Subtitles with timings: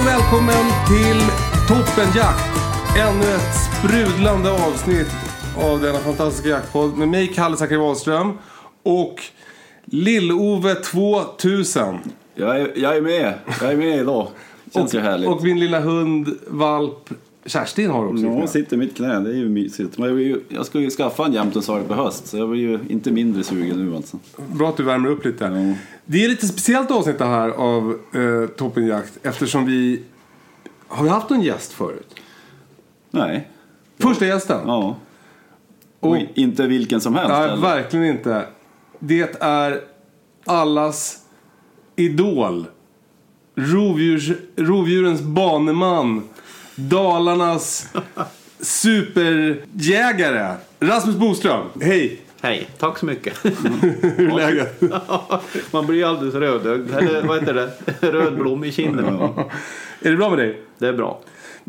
[0.00, 1.20] och välkommen till
[1.68, 2.56] Toppenjakt.
[2.98, 5.10] Ännu ett sprudlande avsnitt
[5.56, 8.38] av denna fantastiska jaktpodd med mig, Kalle Zackari Wahlström
[8.82, 9.22] och
[9.84, 11.98] Lill-Ove 2000.
[12.34, 13.34] Jag är, jag är med.
[13.60, 14.28] Jag är med idag.
[14.74, 15.28] Känns ju härligt.
[15.28, 17.10] Och min lilla hund, valp
[17.50, 18.24] Kerstin har också.
[18.24, 19.20] Ja, hon sitter i mitt knä.
[19.20, 19.98] Det är ju mysigt.
[19.98, 22.26] Men jag, vill ju, jag ska ju skaffa en jämtensvalp på höst.
[22.26, 24.18] Så jag blir ju inte mindre sugen nu alltså.
[24.52, 25.44] Bra att du värmer upp lite.
[25.44, 25.74] Ja.
[26.04, 30.02] Det är lite speciellt avsnitt det här av eh, Toppenjakt eftersom vi...
[30.88, 32.14] Har vi haft någon gäst förut?
[33.10, 33.48] Nej.
[33.98, 34.60] Första gästen?
[34.66, 34.96] Ja.
[36.00, 37.56] Och Och- inte vilken som helst Nej, eller?
[37.62, 38.46] verkligen inte.
[38.98, 39.80] Det är
[40.44, 41.18] allas
[41.96, 42.66] idol.
[43.54, 46.22] Rovdjurs, rovdjurens baneman.
[46.88, 47.88] Dalarnas
[48.60, 50.54] superjägare.
[50.80, 52.20] Rasmus Boström, hej!
[52.42, 53.34] Hej, tack så mycket.
[53.42, 54.80] Hur är läget?
[55.72, 57.70] Man blir alldeles rödögd, eller vad heter det?
[58.12, 59.28] Rödblom i kinderna.
[60.00, 60.62] Är det bra med dig?
[60.78, 61.20] Det är bra.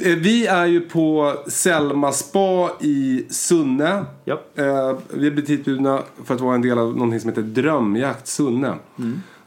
[0.02, 4.06] Eh, Vi är ju på Selma Spa i Sunne.
[4.26, 4.34] Ja.
[4.56, 4.64] Eh,
[5.14, 8.74] Vi är blivit hitbjudna för att vara en del av någonting som heter Drömjakt Sunne.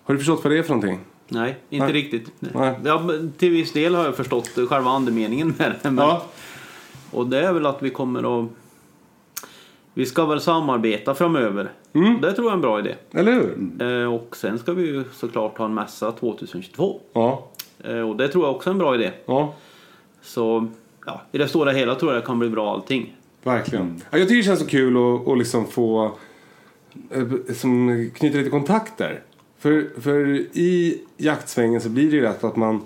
[0.05, 1.01] Har du förstått vad det är för någonting?
[1.29, 1.93] Nej, inte Nej.
[1.95, 2.31] riktigt.
[2.39, 2.75] Nej.
[2.85, 3.03] Ja,
[3.39, 5.91] till viss del har jag förstått själva andemeningen med det.
[5.91, 6.25] Men, Ja.
[7.11, 8.49] Och det är väl att vi kommer att...
[9.95, 11.73] Vi ska väl samarbeta framöver.
[11.93, 12.21] Mm.
[12.21, 12.95] Det tror jag är en bra idé.
[13.13, 14.03] Eller hur?
[14.03, 17.01] Eh, Och sen ska vi ju såklart ha en mässa 2022.
[17.13, 17.49] Ja.
[17.85, 19.11] Eh, Och det tror jag också är en bra idé.
[19.27, 19.55] Ja.
[20.23, 20.69] Så
[21.07, 23.17] ja, i det stora hela tror jag det kan bli bra allting.
[23.43, 24.01] Verkligen.
[24.11, 26.13] Ja, jag tycker det känns så kul att, att liksom få
[27.11, 27.23] eh,
[27.55, 29.21] som knyta lite kontakter.
[29.65, 32.83] För, för i jaktsvängen så blir det ju lätt att man,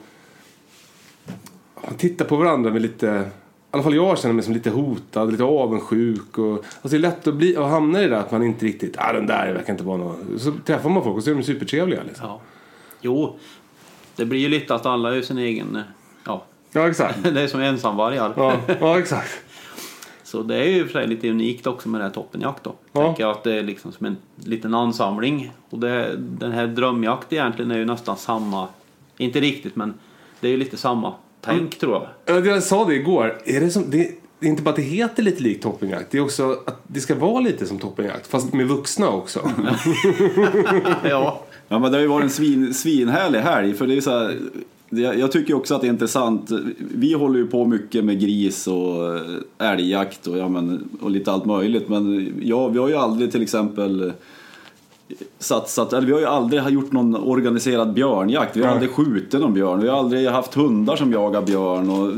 [1.84, 5.30] man tittar på varandra med lite i alla fall jag känner mig som lite hotad,
[5.30, 6.38] lite avundsjuk.
[6.38, 8.66] Och, alltså det är lätt att, bli, att hamna i det där att man inte
[8.66, 10.38] riktigt, ah den där verkar inte vara någon.
[10.38, 12.26] Så träffar man folk och så är de supertrevliga liksom.
[12.26, 12.40] Ja.
[13.00, 13.38] Jo,
[14.16, 15.82] det blir ju lite att alla är sin egen...
[16.24, 17.22] Ja, Ja, exakt.
[17.34, 18.32] det är som ensamvargar.
[18.36, 19.44] Ja, ja exakt.
[20.28, 22.74] Så det är ju för sig lite unikt också med den här toppenjakt då.
[22.92, 23.04] Ja.
[23.04, 25.52] Tänker jag att det är liksom som en liten ansamling.
[25.70, 28.68] Och det, den här drömjakt egentligen är ju nästan samma,
[29.16, 29.94] inte riktigt men
[30.40, 32.36] det är ju lite samma tänk tror jag.
[32.36, 33.38] Ja, Jag sa det igår.
[33.44, 36.10] Är det, som, det, det är inte bara att det heter lite likt toppenjakt.
[36.10, 38.26] Det är också att det ska vara lite som toppenjakt.
[38.26, 39.40] Fast med vuxna också.
[41.04, 43.74] Ja, Ja men det har ju varit en svin, svinhärlig helg.
[43.74, 44.38] För det är så här,
[44.90, 46.50] jag tycker också att det är intressant.
[46.78, 51.32] Vi håller ju på mycket med gris och eh, älgjakt och, ja, men, och lite
[51.32, 51.88] allt möjligt.
[51.88, 54.12] Men ja, vi har ju aldrig till exempel
[55.38, 58.56] satsat, eller vi har ju aldrig gjort någon organiserad björnjakt.
[58.56, 58.74] Vi har Nej.
[58.74, 59.80] aldrig skjutit någon björn.
[59.80, 61.90] Vi har aldrig haft hundar som jagar björn.
[61.90, 62.12] Och,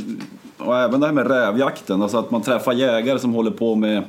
[0.66, 4.02] och även det här med rävjakten, alltså att man träffar jägare som håller på med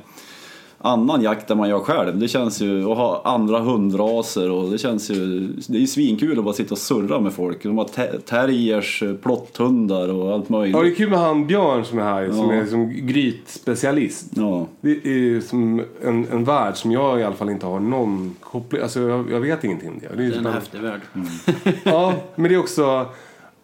[0.84, 2.19] annan jakt än man gör själv.
[2.19, 6.38] Det känns ju, och ha andra hundraser och det känns ju, det är ju svinkul
[6.40, 7.64] att bara sitta och surra med folk.
[7.64, 10.75] De har te- terriers, plotthundar och allt möjligt.
[10.78, 12.31] Ja, det är kul med han Björn som är här.
[12.31, 12.53] Som Ja.
[12.53, 14.25] är som grytspecialist.
[14.36, 14.68] Ja.
[14.81, 18.36] Det är ju som en, en värld som jag i alla fall inte har någon
[18.39, 18.81] koppling.
[18.81, 20.16] Alltså jag, jag vet ingenting om det.
[20.16, 21.01] det är ju det är en häftig värld.
[21.84, 23.06] Ja, men det är också...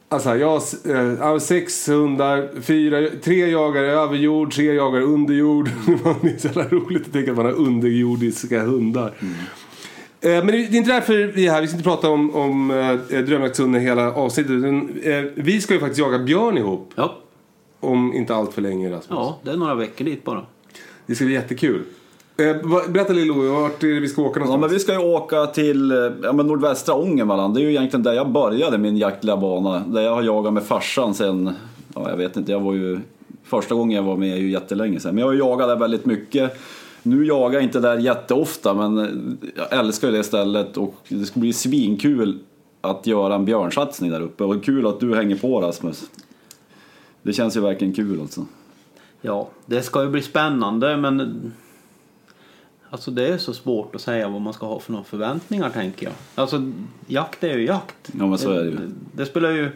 [0.09, 5.69] Alltså jag har eh, sex hundar, fyra, tre jagare över jord, tre jagare under jord.
[6.21, 9.13] det är så jävla roligt att tänka att man har underjordiska hundar.
[10.21, 11.62] Eh, Men det är inte därför vi är här.
[11.62, 14.51] Vi ska inte prata om, om eh, drömjaktshundar hela avsnittet.
[14.51, 14.89] utan,
[15.36, 16.92] Vi ska ju faktiskt jaga björn ihop.
[16.95, 17.18] Ja,
[17.80, 19.07] Om inte allt för länge Rasmus.
[19.10, 20.45] ja, det är några veckor dit bara.
[21.06, 21.83] Det ska bli jättekul.
[22.38, 22.56] Eh,
[22.89, 24.62] Berätta lite Louie, vart är det vi ska åka Ja, någonstans?
[24.62, 27.54] men vi ska ju åka till eh, ja, men nordvästra Ångermanland.
[27.54, 29.80] Det är ju egentligen där jag började min jaktliga bana.
[29.88, 31.50] Där jag har jagat med farsan sen,
[31.95, 33.00] ja, jag vet inte, jag var ju...
[33.44, 35.16] Första gången jag var med är ju jättelänge sedan.
[35.16, 36.60] Men jag har ju jagat där väldigt mycket.
[37.04, 39.06] Nu jagar jag inte där jätteofta men eh,
[39.56, 42.39] jag älskar ju det stället och det ska bli svinkul
[42.81, 44.44] att göra en björnsatsning där uppe.
[44.44, 46.04] Och kul att du hänger på Rasmus.
[47.22, 48.45] Det känns ju verkligen kul alltså.
[49.22, 51.51] Ja, det ska ju bli spännande men
[52.89, 56.06] Alltså det är så svårt att säga vad man ska ha för några förväntningar tänker
[56.06, 56.13] jag.
[56.36, 56.72] Alltså
[57.07, 57.95] jakt är ju jakt.
[58.19, 58.75] Ja, men så är det ju.
[58.75, 59.69] Det, det spelar ju...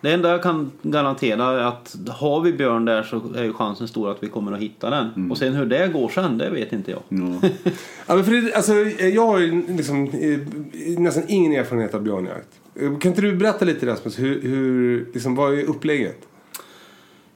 [0.00, 3.88] Det enda jag kan garantera är att har vi björn där så är ju chansen
[3.88, 5.08] stor att vi kommer att hitta den.
[5.16, 5.30] Mm.
[5.30, 7.00] Och sen hur det går sen, det vet inte jag.
[7.08, 7.48] Ja.
[8.06, 12.48] Ja, men för det, alltså, jag har ju liksom, eh, nästan ingen erfarenhet av björnjakt.
[12.74, 16.18] Eh, Kan inte du berätta lite Rasmus, hur, hur, liksom, vad är upplägget?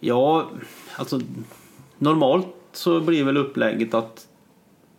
[0.00, 0.50] Ja,
[0.96, 1.20] alltså
[1.98, 4.26] normalt så blir väl upplägget att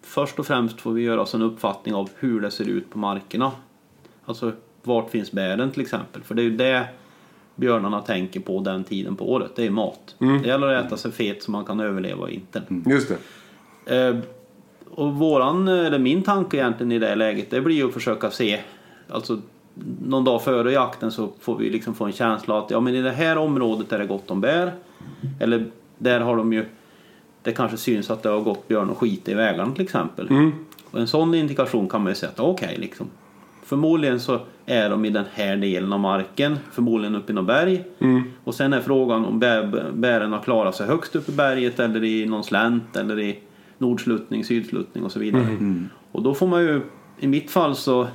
[0.08, 3.00] först och främst får vi göra oss en uppfattning av hur det ser ut på
[3.00, 3.52] markerna.
[4.26, 4.52] Alltså
[4.84, 6.24] vart finns bären till exempel?
[6.24, 6.88] För det är ju det
[7.56, 9.52] björnarna tänker på den tiden på året.
[9.56, 10.16] Det är mat.
[10.20, 12.84] Det gäller att äta sig fet så man kan överleva vintern.
[12.88, 13.12] Just
[13.86, 14.08] det.
[14.08, 14.18] Eh,
[14.90, 18.60] och våran, eller min tanke egentligen i det läget, det blir ju att försöka se,
[19.10, 19.42] alltså
[20.06, 23.02] någon dag före jakten så får vi liksom få en känsla att ja men i
[23.02, 24.74] det här området är det gott om bär.
[25.40, 25.66] Eller
[25.98, 26.66] där har de ju,
[27.44, 30.52] det kanske syns att det har gått björn och skit i vägarna till exempel.
[30.92, 33.08] Och en sån indikation kan man ju säga att okej liksom.
[33.64, 37.84] Förmodligen så är de i den här delen av marken, förmodligen uppe i något berg.
[38.44, 42.04] Och sen är frågan om bär, bären har klarat sig högst upp i berget eller
[42.04, 43.40] i någon slänt eller i
[43.78, 45.58] nordsluttning, sydsluttning och så vidare.
[46.12, 46.82] Och då får man ju,
[47.20, 48.08] i mitt fall så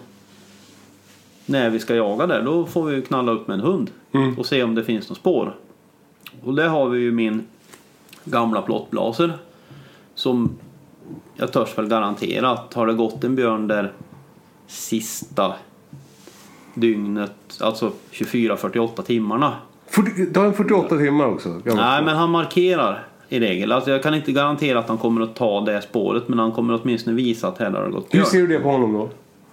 [1.46, 3.90] när vi ska jaga där, då får vi ju knalla upp med en hund
[4.38, 5.54] och se om det finns något spår.
[6.42, 7.42] Och där har vi ju min
[8.24, 9.32] gamla plottblaser
[10.14, 10.50] som
[11.36, 13.92] jag törs väl garantera att har det gått en björn där
[14.66, 15.54] sista
[16.74, 19.52] dygnet, alltså 24-48 timmarna.
[20.32, 21.60] Det har en 48 timmar också.
[21.64, 23.72] Nej, men han markerar i regel.
[23.72, 26.80] Alltså jag kan inte garantera att han kommer att ta det spåret, men han kommer
[26.82, 28.26] åtminstone visa att här har det gått Hur björn.
[28.26, 29.08] ser du det på honom då?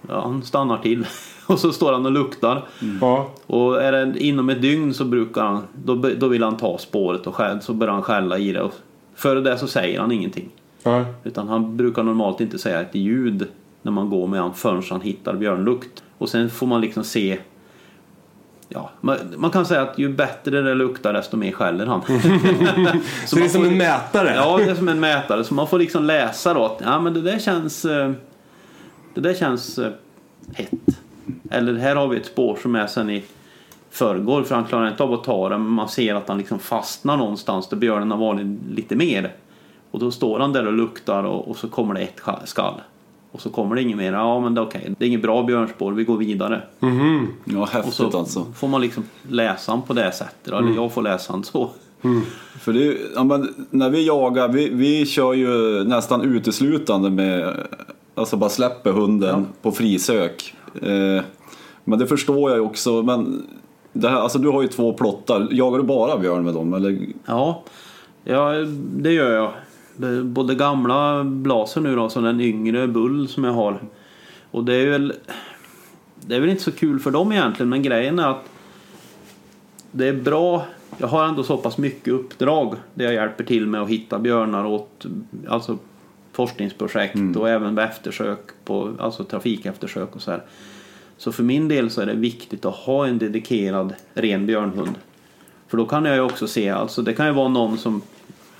[0.08, 1.06] Ja, han stannar till
[1.52, 2.64] och så står han och luktar.
[3.00, 3.30] Ja.
[3.46, 7.26] Och är det inom ett dygn så brukar han, då, då vill han ta spåret
[7.26, 8.62] och skäll, så börjar han skälla i det.
[8.62, 8.72] Och
[9.14, 10.48] före det så säger han ingenting.
[10.82, 11.04] ja.
[11.24, 13.46] Utan han brukar normalt inte säga ett ljud
[13.82, 16.02] när man går med han förrän han hittar björnlukt.
[16.18, 17.38] Och sen får man liksom se
[18.72, 22.00] Ja, man, man kan säga att ju bättre det luktar desto mer skäller han.
[23.26, 24.32] Så, det är som får- en mätare?
[24.36, 25.44] Ja, det är som en mätare.
[25.44, 28.10] Så man får liksom läsa då att ja, men det där känns, eh,
[29.14, 29.90] det där känns eh,
[30.54, 30.70] hett.
[31.50, 33.24] Eller här har vi ett spår som är sen i
[33.90, 36.58] förrgår för han klarar inte av att ta det men man ser att han liksom
[36.58, 39.32] fastnar någonstans där björnen har varit lite mer.
[39.90, 42.74] Och då står han där och luktar och, och så kommer det ett skall.
[43.32, 44.12] Och så kommer det inget mer.
[44.12, 44.94] Ja men det är okej.
[44.98, 45.92] Det är inget bra björnspår.
[45.92, 46.62] Vi går vidare.
[47.44, 48.46] Ja, Och häftigt så alltså.
[48.54, 50.48] får man liksom läsa han på det sättet.
[50.48, 51.70] Eller jag får läsa han så.
[52.60, 57.54] För det, ja, men när vi jagar, vi, vi kör ju nästan uteslutande med,
[58.14, 60.54] alltså bara släpper hunden på frisök.
[60.74, 61.24] Eh,
[61.84, 63.46] men det förstår jag ju också, men
[63.92, 67.06] det här, alltså du har ju två plottar, jagar du bara björn med dem eller?
[67.26, 67.62] Ja,
[68.24, 68.52] ja
[68.96, 69.52] det gör jag.
[70.24, 73.80] Både gamla blaser nu då, som den yngre bull som jag har.
[74.50, 75.12] Och det är väl...
[76.26, 78.44] Det är väl inte så kul för dem egentligen, men grejen är att
[79.92, 80.64] det är bra.
[80.98, 84.64] Jag har ändå så pass mycket uppdrag där jag hjälper till med att hitta björnar
[84.64, 85.06] åt
[85.48, 85.78] alltså
[86.40, 90.42] forskningsprojekt och även med eftersök på alltså trafikeftersök och så här.
[91.16, 94.98] Så för min del så är det viktigt att ha en dedikerad ren björnhund.
[95.68, 98.02] För då kan jag ju också se, alltså det kan ju vara någon som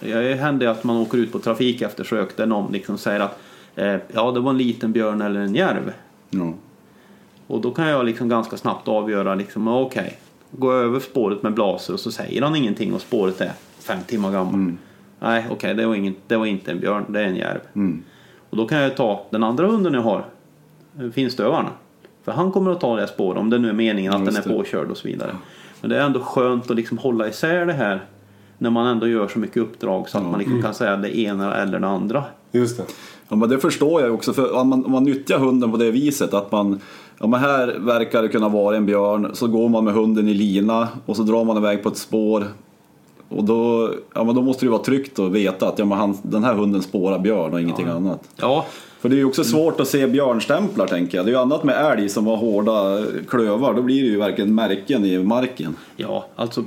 [0.00, 3.38] det händer att man åker ut på trafikeftersök där någon liksom säger att
[3.76, 5.92] eh, ja det var en liten björn eller en järv.
[6.30, 6.54] Ja.
[7.46, 10.18] Och då kan jag liksom ganska snabbt avgöra liksom, okej,
[10.50, 14.32] gå över spåret med blaser och så säger han ingenting och spåret är fem timmar
[14.32, 14.78] gammalt.
[15.20, 17.60] Nej, okej, det, var ingen- det var inte en björn, det är en järv.
[18.50, 20.24] Och då kan jag ta den andra hunden jag har,
[21.14, 21.66] finstövaren.
[22.24, 24.42] För han kommer att ta det spåret om det nu är meningen att den är
[24.42, 24.48] det.
[24.48, 25.30] påkörd och så vidare.
[25.80, 28.04] Men det är ändå skönt att liksom hålla isär det här
[28.58, 31.54] när man ändå gör så mycket uppdrag så att man liksom kan säga det ena
[31.54, 32.24] eller det andra.
[32.52, 32.84] Just det.
[33.28, 35.90] Ja, men det förstår jag också, för om man, om man nyttjar hunden på det
[35.90, 36.80] viset att man
[37.22, 40.34] Ja men här verkar det kunna vara en björn, så går man med hunden i
[40.34, 42.44] lina och så drar man iväg på ett spår.
[43.30, 46.18] Och då, ja, men då måste det vara tryggt att veta att ja, men han,
[46.22, 48.28] den här hunden spårar björn och ingenting annat.
[48.37, 48.66] Ja,
[49.00, 51.26] För det är ju också svårt att se björnstämplar tänker jag.
[51.26, 54.54] Det är ju annat med älg som har hårda klövar, då blir det ju verkligen
[54.54, 55.76] märken i marken.
[55.96, 56.64] Ja, alltså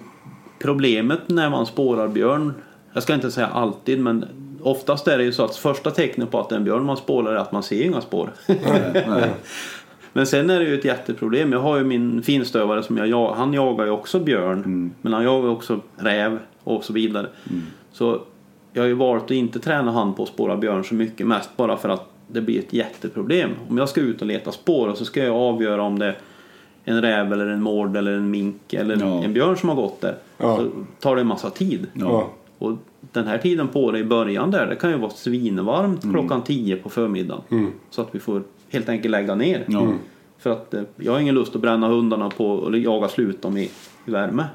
[0.60, 2.54] problemet när man spårar björn,
[2.94, 4.26] jag ska inte säga alltid, men
[4.62, 6.98] oftast är det ju så att första tecknet på att det är en björn man
[6.98, 8.34] spårar är att man ser inga spår.
[10.14, 11.52] men sen är det ju ett jätteproblem.
[11.52, 15.50] Jag har ju min finstövare som jag han jagar ju också björn, men han jagar
[15.50, 17.28] också räv och så vidare.
[17.92, 18.20] Så
[18.74, 21.28] jag har ju valt att inte träna han på att spåra björn så mycket.
[21.28, 23.50] Mest bara för att det blir ett jätteproblem.
[23.70, 26.16] Om jag ska ut och leta spår och så ska jag avgöra om det är
[26.86, 29.24] en räv eller en mård eller en mink eller Ja.
[29.24, 30.16] en björn som har gått där.
[30.38, 30.58] Ja.
[30.58, 31.88] Så tar det en massa tid.
[31.94, 32.30] Ja.
[32.58, 32.72] Och
[33.12, 36.14] den här tiden på det i början där, det kan ju vara svinvarmt Mm.
[36.16, 37.68] klockan 10 på förmiddagen.
[37.90, 38.42] Så att vi får
[38.74, 39.66] helt enkelt lägga ner.
[39.68, 39.94] Ja.
[40.38, 43.58] För att eh, jag har ingen lust att bränna hundarna på eller jaga slut dem
[43.58, 43.72] i,
[44.06, 44.46] i värme.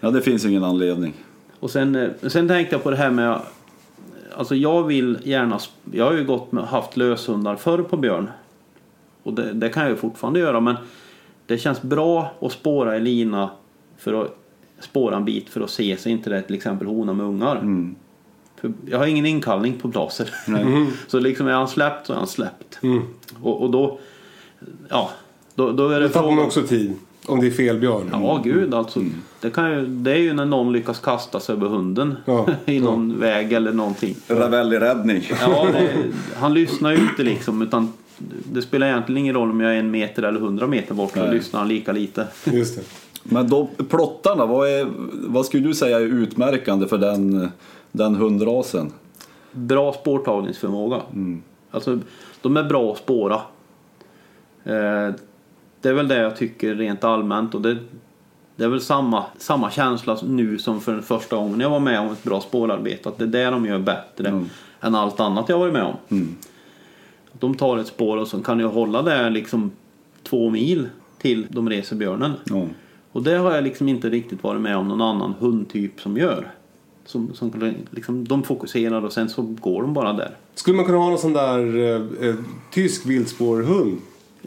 [0.00, 1.14] ja, det finns ingen anledning.
[1.60, 3.40] Och sen, eh, sen tänkte jag på det här med
[4.36, 5.58] Alltså jag vill gärna
[5.92, 8.30] Jag har ju gått med, haft löshundar förr på björn.
[9.22, 10.76] Och det, det kan jag ju fortfarande göra men
[11.46, 13.50] Det känns bra att spåra i lina
[13.96, 14.38] för att
[14.80, 17.56] spåra en bit för att se så inte det till exempel hona med ungar.
[17.56, 17.94] Mm.
[18.86, 20.34] Jag har ingen inkallning på blaser.
[21.06, 22.78] så liksom är han släppt så är han släppt.
[23.42, 23.98] Och, och då
[24.88, 25.10] Ja
[25.56, 26.94] då, då är det Då tappar man också tid.
[27.26, 28.08] Om det är fel björn.
[28.12, 29.00] Ja, gud alltså.
[29.40, 32.80] Det, kan ju, det är ju när någon lyckas kasta sig över hunden Ja, i
[32.80, 34.16] någon väg eller någonting.
[34.28, 35.22] Ravelli-räddning.
[35.40, 35.88] Ja, det,
[36.36, 37.92] han lyssnar ju inte liksom utan
[38.52, 41.34] det spelar egentligen ingen roll om jag är en meter eller hundra meter bort Nej.
[41.34, 42.26] lyssnar han lika lite.
[42.44, 42.82] Just det.
[43.28, 47.48] Men då, plottarna, vad, är, vad skulle du säga är utmärkande för den,
[47.92, 48.92] den hundrasen?
[49.52, 51.00] Bra spårtagningsförmåga.
[51.70, 51.98] Alltså,
[52.42, 53.34] de är bra att spåra.
[54.64, 55.14] Eh,
[55.80, 57.76] det är väl det jag tycker rent allmänt och det,
[58.56, 62.00] det är väl samma, samma känsla nu som för den första gången jag var med
[62.00, 63.08] om ett bra spårarbete.
[63.08, 64.44] Att det är det de gör bättre
[64.80, 65.96] än allt annat jag varit med om.
[67.32, 69.70] De tar ett spår och så kan jag hålla det liksom
[70.22, 72.32] två mil till de reser björnen.
[72.44, 72.66] Ja.
[73.16, 76.50] Och det har jag liksom inte riktigt varit med om någon annan hundtyp som gör.
[77.04, 80.30] Som, som liksom, de fokuserar och sen så går de bara där.
[80.54, 82.34] Skulle man kunna ha någon sån där eh, eh,
[82.70, 83.98] tysk viltspårhund?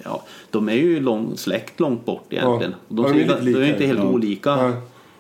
[0.04, 2.72] Ja, de är ju lång, släkt långt bort egentligen.
[2.88, 2.96] Ja.
[2.96, 4.10] De, Ja, är ser- lite de är inte helt Ja.
[4.10, 4.56] olika.
[4.56, 4.74] Nej.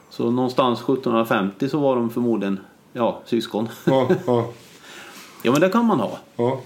[0.10, 2.60] Så någonstans 1750 så var de förmodligen
[2.94, 3.68] ja, syskon.
[3.86, 4.48] Ja, ja,
[5.44, 6.18] ja men det kan man ha.
[6.36, 6.60] ja.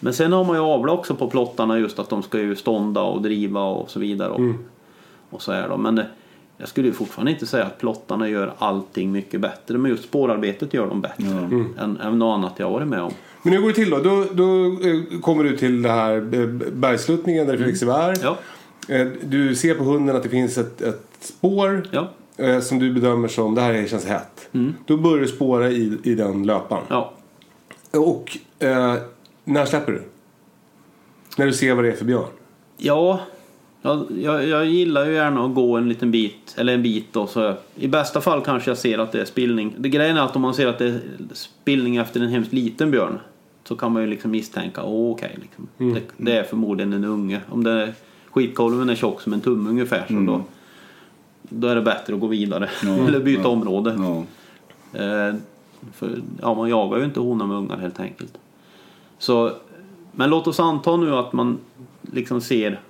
[0.00, 3.02] Men sen har man ju avlat också på plottarna just att de ska ju stånda
[3.02, 4.34] och driva och så vidare.
[4.34, 4.58] Mm.
[5.30, 5.82] Och så är de.
[5.82, 6.04] Men eh,
[6.56, 9.78] jag skulle ju fortfarande inte säga att plottarna gör allting mycket bättre.
[9.78, 11.24] Men just spårarbetet gör de bättre
[11.78, 13.12] än, än något annat jag har varit med om.
[13.42, 13.98] Men hur går det till då?
[13.98, 18.16] Då, då eh, kommer du till det här eh, bergsluttningen där det finns gevär.
[18.22, 18.36] Ja,
[18.88, 22.08] Eh, Du ser på hunden att det finns ett, ett spår ja,
[22.60, 24.48] som du bedömer som det här känns hett.
[24.86, 26.82] Då börjar du spåra i, i den löpan.
[26.88, 27.12] ja.
[27.92, 28.94] Och eh,
[29.44, 30.02] när släpper du?
[31.38, 32.28] När du ser vad det är för björn?
[32.76, 33.20] Ja,
[33.82, 37.26] jag, jag, jag gillar ju gärna att gå en liten bit, eller en bit då,
[37.26, 39.74] så I bästa fall kanske jag ser att det är spillning.
[39.78, 41.00] Det grejen är att om man ser att det är
[41.32, 43.18] spillning efter en hemskt liten björn
[43.64, 45.68] så kan man ju liksom misstänka, okej, liksom.
[45.76, 47.40] det, det är förmodligen en unge.
[47.48, 47.94] Om det är,
[48.30, 50.44] skitkolven är tjock som en tumme ungefär så då,
[51.42, 52.68] då är det bättre att gå vidare.
[53.06, 53.90] eller byta område.
[54.92, 55.34] Eh,
[55.94, 58.38] för, ja, man jagar ju inte honor med ungar helt enkelt.
[59.18, 59.52] Så,
[60.12, 61.58] men låt oss anta nu att man
[62.12, 62.80] liksom ser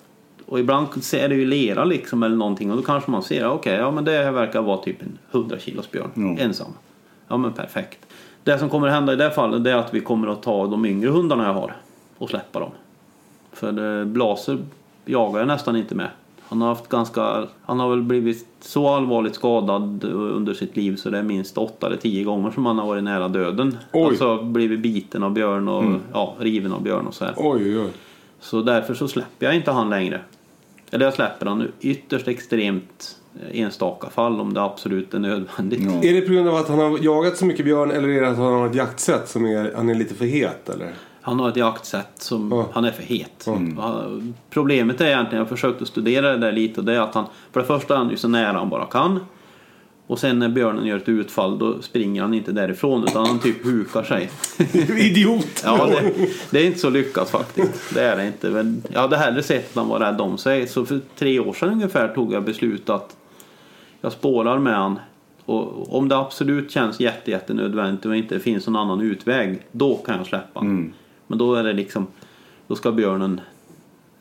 [0.51, 3.75] och ibland är det ju lera liksom eller någonting och då kanske man ser okej,
[3.75, 6.45] ja men det här verkar vara typ en 100 kilos björn Ja.
[6.45, 6.71] ensam.
[7.29, 7.99] Ja men perfekt.
[8.45, 11.11] Det som kommer hända i det fallet är att vi kommer att ta de yngre
[11.11, 11.77] hundarna jag har
[12.19, 12.71] och släppa dem.
[13.53, 14.59] För Blaser
[15.05, 16.09] jagar jag nästan inte med.
[16.49, 21.11] Han har haft ganska, han har väl blivit så allvarligt skadad under sitt liv så
[21.11, 23.79] det är minst åtta eller tio gånger som han har varit nära döden.
[23.93, 24.05] Oj.
[24.09, 27.35] Alltså blivit biten av björn och ja, riven av björn och så här.
[27.37, 27.91] Oj, oj.
[28.41, 30.21] Så därför så släpper jag inte han längre.
[30.91, 33.17] Eller jag släpper han nu ytterst extremt
[33.51, 35.81] eh, enstaka fall om det absolut är nödvändigt.
[35.83, 36.09] Ja.
[36.09, 38.29] Är det på grund av att han har jagat så mycket björn eller är det
[38.29, 40.93] att han har ett jaktsätt som är, han är lite för het eller?
[41.23, 42.67] Han har ett jaktsätt som Ja.
[42.73, 43.47] han är för het.
[43.79, 47.25] Han- Problemet är egentligen, jag försökte studera det där lite och det är att han
[47.53, 49.21] för det första är han ju så nära han bara kan.
[50.11, 53.65] Och sen när björnen gör ett utfall då springer han inte därifrån utan han typ
[53.65, 54.31] hukar sig.
[55.07, 55.63] Idiot!
[55.65, 56.13] Ja, det,
[56.51, 57.95] det är inte så lyckat faktiskt.
[57.95, 58.51] Det är det inte.
[58.51, 60.67] Men jag hade hellre sett att han var rädd om sig.
[60.67, 63.17] Så för tre år sedan ungefär tog jag beslut att
[64.01, 64.99] jag spårar med han.
[65.45, 69.97] Och om det absolut känns jätte, jätte nödvändigt och inte finns någon annan utväg, då
[69.97, 70.93] kan jag släppa han.
[71.27, 72.07] Men då är det liksom,
[72.67, 73.41] då ska björnen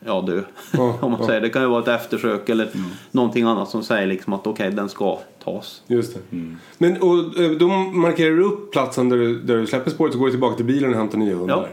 [0.06, 0.42] ja, dö.
[0.72, 1.26] Ja, om man ja.
[1.26, 1.40] säger.
[1.40, 2.68] Det kan ju vara ett eftersök eller
[3.10, 5.82] någonting annat som säger liksom att okej, den ska tas.
[5.86, 6.36] Just det.
[6.78, 10.18] Men och, eh, då markerar du upp platsen där du, där du släpper spåret och
[10.20, 11.56] går du tillbaka till bilen och hämtar nya hundar.
[11.56, 11.68] Ja.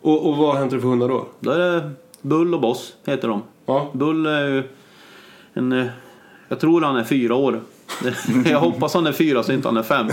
[0.00, 1.26] Och, och vad hämtar du för hundar då?
[1.40, 1.90] Då är det
[2.22, 3.42] Bull och Boss, heter de.
[3.66, 3.90] Ja.
[3.92, 4.62] Bull är ju
[5.54, 5.72] en...
[5.72, 5.86] eh,
[6.48, 7.60] Jag tror han är fyra år.
[8.50, 10.06] Jag hoppas han är fyra så inte han är fem.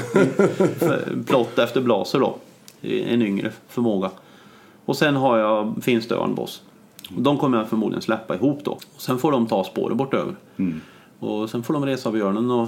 [1.25, 2.37] Plott efter Blaser då.
[2.81, 4.09] En yngre förmåga.
[4.85, 6.61] Och sen har jag Finstö och Boss.
[7.09, 8.71] De kommer jag förmodligen släppa ihop då.
[8.71, 10.35] Och sen får de ta spåret bortöver.
[11.19, 12.67] Och sen får de resa björnen och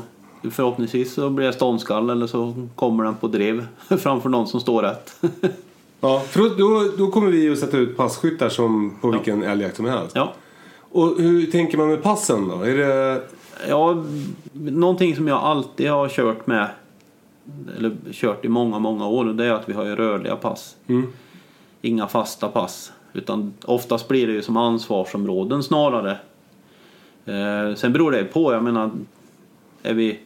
[0.52, 3.68] Förhoppningsvis så blir det ståndskall eller så kommer den på drev
[3.98, 5.16] framför någon som står rätt.
[6.02, 9.86] Ja, för då, då, kommer vi att sätta ut passkyttar som på vilken älgjakt som
[9.86, 10.12] helst.
[10.16, 10.34] ja.
[10.92, 12.62] Och hur tänker man med passen då?
[12.62, 13.22] Är det...
[13.68, 14.04] Ja,
[14.54, 16.70] någonting som jag alltid har kört med,
[17.78, 20.76] eller kört i många, många år, det är att vi har ju rörliga pass.
[21.82, 22.92] Inga fasta pass.
[23.14, 26.12] Utan oftast blir det ju som ansvarsområden snarare.
[27.26, 28.92] Eh, sen beror det på, jag menar,
[29.84, 30.20] är vi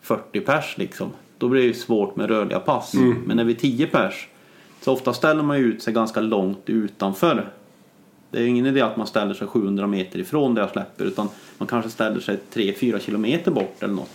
[0.00, 2.94] 40 pers liksom, då blir det ju svårt med rörliga pass.
[3.26, 4.28] Men är vi 10 pers,
[4.80, 7.48] så ofta ställer man ju ut sig ganska långt utanför.
[8.30, 11.04] Det är ju ingen idé att man ställer sig 700 meter ifrån där jag släpper
[11.04, 11.28] utan
[11.58, 14.10] man kanske ställer sig 3-4 kilometer bort eller något.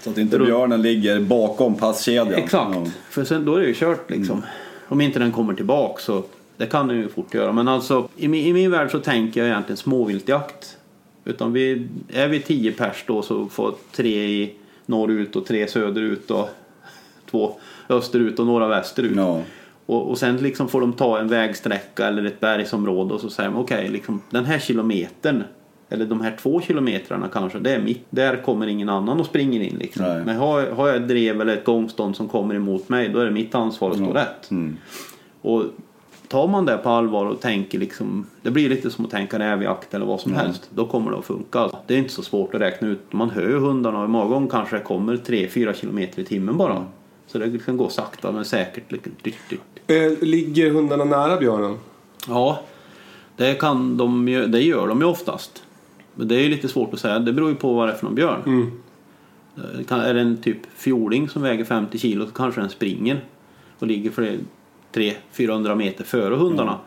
[0.00, 2.34] Så att inte björnen ligger bakom passkedjan.
[2.34, 2.86] Exakt, Ja.
[3.10, 4.42] för sen, då är det ju kört liksom.
[4.88, 6.22] Om inte den kommer tillbaka så
[6.56, 7.52] det kan den ju fort göra.
[7.52, 10.78] Men alltså i min, i min värld så tänker jag egentligen småviltjakt.
[11.24, 14.54] Utan vi, är vi 10 pers då så får tre i
[14.86, 16.50] norrut och tre söderut och
[17.30, 17.56] två
[17.88, 19.16] österut och några västerut.
[19.16, 19.40] Ja.
[19.86, 23.50] Och, och sen liksom får de ta en vägsträcka eller ett bergsområde och så säger
[23.50, 25.44] de okej, liksom, den här kilometern
[25.92, 28.06] eller de här två kilometrarna kanske, det är mitt.
[28.10, 30.04] Där kommer ingen annan och springer in liksom.
[30.04, 30.24] Nej.
[30.24, 33.24] Men har, har jag ett drev eller ett gångstånd som kommer emot mig, då är
[33.24, 34.50] det mitt ansvar att stå rätt.
[34.50, 34.76] Mm.
[35.42, 35.64] Och
[36.32, 39.94] tar man det på allvar och tänker liksom, det blir lite som att tänka rävjakt
[39.94, 41.70] eller vad som helst, då kommer det att funka.
[41.86, 43.12] Det är inte så svårt att räkna ut.
[43.12, 46.86] Man hör ju hundarna och många gånger kanske det kommer 3-4 kilometer i timmen bara.
[47.26, 48.92] Så det kan gå sakta men säkert.
[49.86, 51.78] Eh, ligger hundarna nära björnen?
[52.28, 52.62] Ja,
[53.36, 55.62] det, kan de, det gör de ju oftast.
[56.14, 57.18] Men det är ju lite svårt att säga.
[57.18, 58.70] Det beror ju på vad det är för någon björn.
[59.76, 63.24] Det Kan, är det en typ fjording som väger 50 kilo så kanske den springer
[63.78, 64.38] och ligger för
[64.92, 66.78] 300-400 meter före hundarna.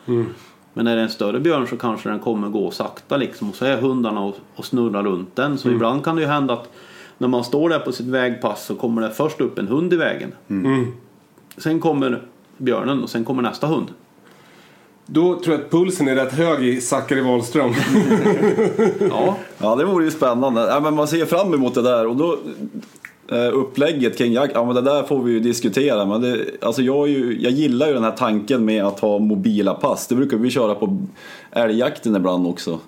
[0.74, 3.66] Men är det en större björn så kanske den kommer gå sakta liksom och så
[3.66, 5.58] är hundarna och, och snurrar runt den.
[5.58, 6.70] Så ibland kan det ju hända att
[7.18, 9.96] när man står där på sitt vägpass så kommer det först upp en hund i
[9.98, 10.32] vägen.
[11.58, 12.22] Sen kommer
[12.58, 13.88] björnen och sen kommer nästa hund.
[15.06, 17.74] Då tror jag att pulsen är rätt hög i Zachary Wahlström.
[19.10, 20.62] Ja, Ja, det vore ju spännande.
[20.62, 22.38] Ja, men man ser fram emot det där och då
[23.54, 26.06] upplägget kring jakt, ja men det där får vi ju diskutera.
[26.06, 29.74] Men det, alltså jag, ju, jag gillar ju den här tanken med att ha mobila
[29.74, 30.08] pass.
[30.08, 30.98] Det brukar vi köra på
[31.52, 32.80] älgjakten ibland också.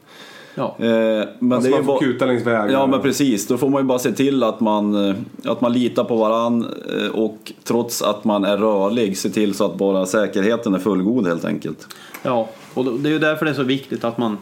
[0.55, 0.75] ja.
[0.79, 0.85] Eh,
[1.39, 2.71] men Alltså det är man får bara- kuta längs vägen.
[2.73, 5.73] Ja men precis, då får man ju bara se till att man, eh, att man
[5.73, 6.65] litar på varann
[6.99, 11.27] eh, och trots att man är rörlig se till så att bara säkerheten är fullgod
[11.27, 11.87] helt enkelt.
[12.23, 14.37] Ja, och det är ju därför det är så viktigt att man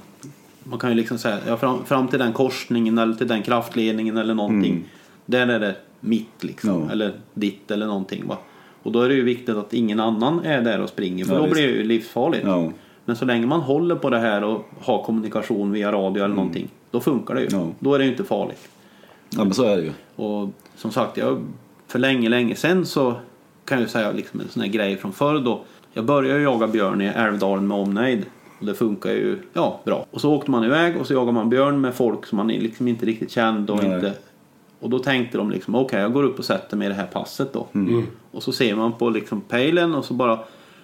[0.64, 4.18] man kan ju liksom säga ja, fram, fram till den korsningen eller till den kraftledningen
[4.18, 4.84] eller någonting.
[5.26, 6.70] Där är det mitt liksom.
[6.70, 6.84] Mm.
[6.84, 6.92] Ja.
[6.92, 8.38] Eller ditt eller någonting va.
[8.84, 11.42] Och då är det ju viktigt att ingen annan är där och springer för Ja,
[11.42, 12.46] då blir det ju livsfarligt.
[12.46, 12.72] Ja.
[13.06, 16.68] Men så länge man håller på det här och har kommunikation via radio eller någonting.
[16.92, 17.48] Då funkar det ju.
[17.48, 17.72] Mm.
[17.80, 18.70] Då är det ju inte farligt.
[19.30, 19.92] ja men så är det ju.
[20.16, 21.44] Och som sagt, jag,
[21.88, 23.14] för länge, länge sen så
[23.66, 25.64] kan jag säga liksom en sån här grej från förr då.
[25.94, 28.26] Jag började ju jaga björn i Älvdalen med omnejd.
[28.60, 30.06] Och det funkar ju ja, bra.
[30.12, 32.88] Och så åkte man iväg och så jagade man björn med folk som man liksom
[32.88, 33.96] inte riktigt kände och Nej.
[33.96, 34.14] inte...
[34.86, 37.06] Och då tänkte de liksom okej jag går upp och sätter mig i det här
[37.06, 37.68] passet då.
[38.32, 40.40] Och så ser man på liksom pejlen och så bara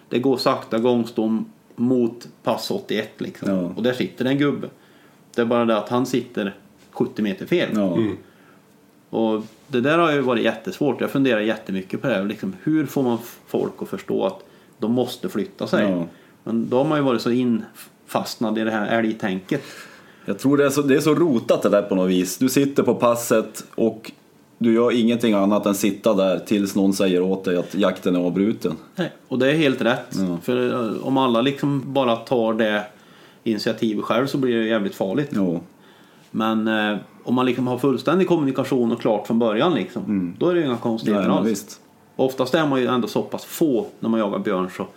[0.10, 3.52] det går sakta gångstånd mot pass 81 liksom.
[3.52, 3.72] Ja.
[3.76, 4.70] Och där sitter en gubbe.
[5.36, 6.56] Det är bara det att han sitter
[6.92, 7.70] 70 meter fel.
[7.74, 7.98] Ja.
[9.10, 11.02] Och det där har ju varit jättesvårt.
[11.02, 12.14] Jag funderar jättemycket på det.
[12.14, 12.26] här.
[12.26, 14.44] Liksom, hur får man folk att förstå att
[14.78, 15.90] de måste flytta sig?
[15.90, 16.06] Ja.
[16.44, 19.64] Men då har man ju varit så infastnad i det här älgtänket.
[20.32, 22.38] Jag tror det är, så, det är så rotat det där på något vis.
[22.38, 24.12] Du sitter på passet och
[24.58, 28.20] du gör ingenting annat än sitta där tills någon säger åt dig att jakten är
[28.20, 28.78] avbruten.
[28.96, 29.12] Nej.
[29.28, 30.08] Och det är helt rätt.
[30.12, 30.38] Ja.
[30.44, 32.84] För eh, om alla liksom bara tar det
[33.44, 35.30] initiativet själv så blir det jävligt farligt.
[35.32, 35.62] Jo.
[36.32, 40.56] Men eh, om man liksom har fullständig kommunikation och klart från början liksom, då är
[40.56, 41.48] det inga konstigheter alls.
[41.50, 41.80] visst.
[42.16, 44.88] Oftast är man ju ändå så pass få när man jagar björn så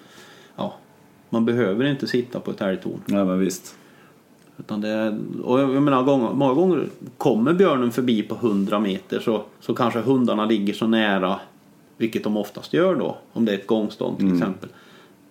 [0.56, 0.74] ja,
[1.30, 3.00] man behöver inte sitta på ett älgtorn.
[3.06, 3.76] Nej, men visst.
[4.58, 6.86] Utan det, är- och jag menar, gånger, många gånger
[7.18, 11.40] kommer björnen förbi på 100 meter så, så kanske hundarna ligger så nära,
[11.96, 14.68] vilket de oftast gör då, om det är ett gångstånd till exempel.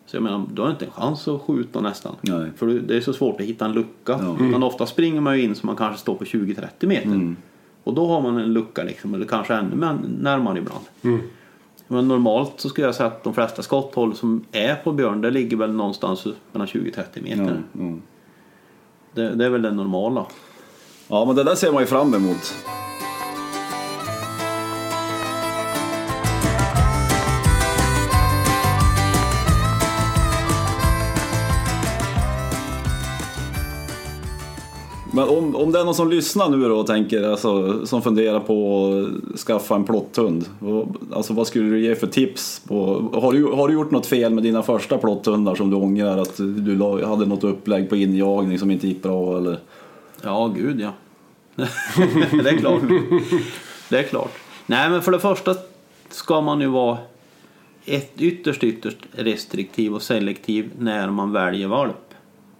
[0.06, 2.16] Så jag menar, du har inte en chans att skjuta nästan.
[2.22, 2.52] Nej.
[2.58, 4.20] För det är så svårt att hitta en lucka.
[4.22, 4.38] Ja.
[4.50, 7.36] Utan ofta springer man ju in så man kanske står på 20-30 meter.
[7.84, 9.76] Och då har man en lucka liksom, eller kanske ännu
[10.22, 10.84] närmare ibland.
[11.88, 15.32] Men normalt så skulle jag säga att de flesta skotthåll som är på björn, det
[15.32, 17.62] ligger väl någonstans mellan 20-30 meter.
[17.74, 17.94] Ja, ja.
[19.13, 20.26] Det, det är väl det normala.
[21.08, 22.56] ja, men det där ser man ju fram emot.
[35.15, 38.39] Men om, om det är någon som lyssnar nu då och tänker, alltså, som funderar
[38.39, 38.88] på
[39.34, 40.45] att skaffa en plotthund.
[40.60, 42.62] vad- Alltså vad skulle du ge för tips?
[42.67, 46.17] På, har, du, har du gjort något fel med dina första plotthundar som du ångrar?
[46.17, 49.60] Att du hade något upplägg på injagning som inte gick bra eller?
[50.23, 50.89] Ja, gud ja.
[52.43, 52.82] det är klart.
[53.89, 54.32] Det är klart.
[54.65, 55.56] Nej, men för det första
[56.10, 56.97] ska man ju vara
[57.86, 62.13] ett ytterst, ytterst restriktiv och selektiv när man väljer valp.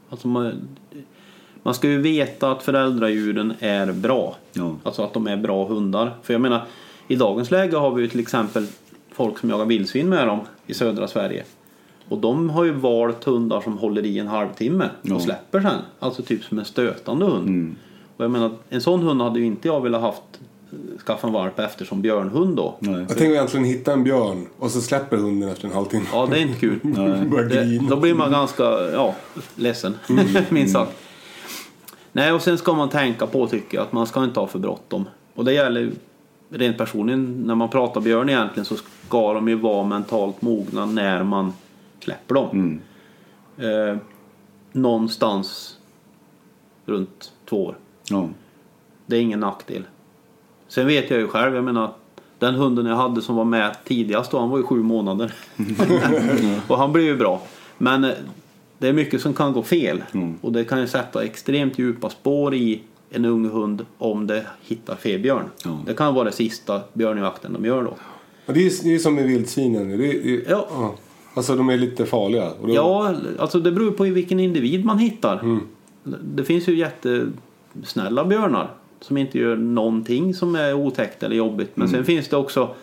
[0.10, 0.52] Alltså man,
[1.64, 4.36] man ska ju veta att föräldradjuren är bra.
[4.54, 4.76] Ja.
[4.84, 6.12] Alltså att de är bra hundar.
[6.24, 6.62] För jag menar,
[7.08, 8.68] i dagens läge har vi ju till exempel
[9.12, 11.44] folk som jagar vildsvin med dem i södra Sverige.
[12.10, 15.16] Och de har ju valt hundar som håller i en halvtimme Ja.
[15.16, 15.72] och släpper sen.
[16.00, 17.76] Alltså typ som en stötande hund.
[18.18, 20.22] Och jag menar, en sån hund hade ju inte jag velat haft
[21.06, 22.76] skaffa en valp efter som björnhund då.
[22.80, 22.94] Nej.
[23.00, 26.06] Jag tänker egentligen hitta en björn och så släpper hunden efter en halvtimme.
[26.14, 26.80] Ja, det är inte kul.
[27.50, 29.16] Det, då blir man ganska ja,
[29.56, 29.94] ledsen,
[30.50, 30.92] minst sagt.
[32.16, 34.60] Nej, och sen ska man tänka på tycker jag att man ska inte ha för
[34.60, 35.06] bråttom.
[35.36, 35.92] Och det gäller
[36.50, 41.24] rent personligen, när man pratar björn egentligen så ska de ju vara mentalt mogna när
[41.24, 41.54] man
[42.00, 42.80] släpper dem.
[43.58, 43.98] Eh,
[44.72, 45.78] någonstans
[46.86, 47.78] runt två år.
[48.10, 48.30] Ja.
[49.06, 49.84] Det är ingen nackdel.
[50.68, 51.94] Sen vet jag ju själv, jag menar
[52.40, 55.34] den hunden jag hade som var med tidigast då, han var ju sju månader.
[56.68, 57.42] och han blev ju bra.
[57.78, 58.12] Men eh,
[58.84, 60.04] det är mycket som kan gå fel.
[60.42, 64.96] Och det kan ju sätta extremt djupa spår i en ung hund om det hittar
[64.96, 65.44] fel björn.
[65.66, 65.80] Ja.
[65.86, 67.94] Det kan vara det sista björnjakten de gör då.
[68.46, 69.90] Och det är ju det är som med vildsvinen.
[69.90, 70.96] Det är, det är, Ja.
[71.34, 72.50] Alltså de är lite farliga.
[72.52, 75.60] Och då, Ja, alltså det beror på vilken individ man hittar.
[76.24, 81.72] Det finns ju jättesnälla björnar som inte gör någonting som är otäckt eller jobbigt.
[81.78, 82.76] Men sen finns det också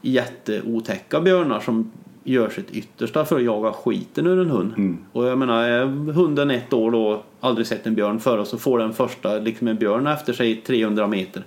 [0.00, 1.90] jätteotäcka björnar som
[2.24, 4.96] gör sitt yttersta för att jaga skiten ur en hund.
[5.12, 8.58] Och jag menar, är hunden ett år då, aldrig sett en björn förr och så
[8.58, 11.44] får den första liksom en björn efter sig 300 meter.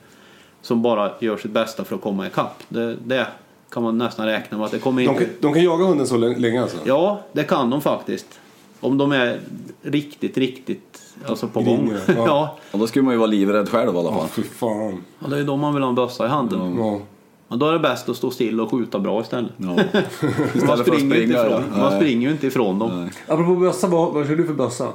[0.61, 2.63] Som bara gör sitt bästa för att komma ikapp.
[2.69, 3.27] Det, det
[3.71, 5.25] kan man nästan räkna med att det kommer de, inte...
[5.25, 6.77] kan, de kan jaga hunden så lä- länge alltså?
[6.85, 8.39] Ja, det kan de faktiskt.
[8.79, 9.39] Om de är
[9.81, 11.77] riktigt, riktigt alltså på gång.
[11.77, 12.13] Griniga, ja.
[12.27, 12.57] ja.
[12.71, 14.27] Och då skulle man ju vara livrädd själv i alla Ja, fall.
[14.27, 15.03] fy fan.
[15.19, 16.77] och det är då man vill ha en bössa i handen.
[16.77, 16.99] Ja.
[17.47, 19.51] Men då är det bäst att stå still och skjuta bra istället.
[19.57, 19.65] Ja.
[19.65, 21.63] Man Istället att springer, inte springa, ifrån.
[21.71, 21.77] ja.
[21.77, 23.01] man springer ju inte ifrån dem.
[23.01, 23.11] Nej.
[23.27, 24.87] Apropå bössa, vad, vad kör du för bössa?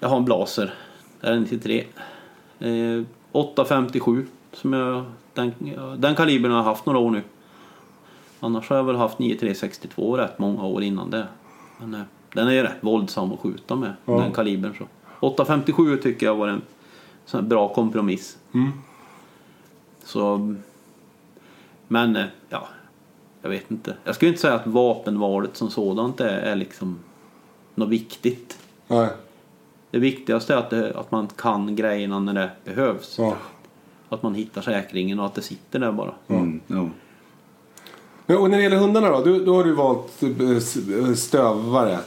[0.00, 0.74] Jag har en Blaser.
[1.20, 1.84] R93.
[2.58, 4.26] Eh, 857.
[4.52, 7.22] Som jag, den, ja, den kalibern har jag haft några år nu.
[8.40, 11.26] Annars har jag väl haft 9362 rätt många år innan det.
[11.80, 12.00] Men eh,
[12.34, 13.92] den är ju rätt våldsam att skjuta med.
[14.04, 14.84] Den kalibern så.
[15.20, 16.62] 857 tycker jag var en
[17.24, 18.38] sån här bra kompromiss.
[20.04, 20.54] Så...
[21.88, 22.68] Men eh, ja,
[23.42, 23.94] jag vet inte.
[24.04, 26.98] Jag skulle inte säga att vapenvalet som sådant är, är liksom
[27.74, 28.58] något viktigt.
[28.88, 29.08] Nej.
[29.90, 33.18] Det viktigaste är att, det, att man kan grejerna när det behövs.
[33.18, 33.36] Ja.
[34.08, 36.14] Att man hittar säkringen och att det sitter där bara.
[36.28, 36.88] Mm, ja.
[38.26, 39.24] Men, och när det gäller hundarna då?
[39.24, 41.98] Du, då har du valt eh, eh, stövare.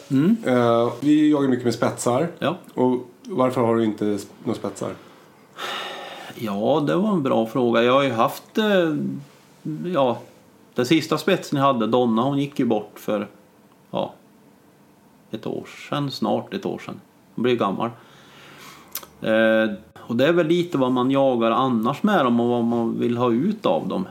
[0.46, 2.28] Eh, vi jagar mycket med spetsar.
[2.40, 2.58] Ja.
[2.74, 4.90] Och varför har du inte några spetsar?
[6.36, 7.84] ja, det var en bra fråga.
[7.84, 8.58] Jag har ju haft...
[9.94, 10.20] Ja,
[10.76, 13.28] den sista spetsen jag hade, Donna, hon gick ju bort för...
[13.92, 14.14] Ja,
[15.32, 16.12] ett år sedan.
[16.12, 17.00] Snart ett år sedan.
[17.36, 17.90] Hon blev gammal.
[19.22, 23.00] Eh, och det är väl lite vad man jagar annars med dem och vad man
[23.00, 24.08] vill ha ut av dem.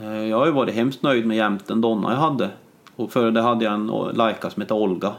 [0.00, 2.50] Eh, jag har ju varit hemskt nöjd med jämten Donna jag hade.
[2.96, 5.12] Och före det hade jag en Laika som hette Olga.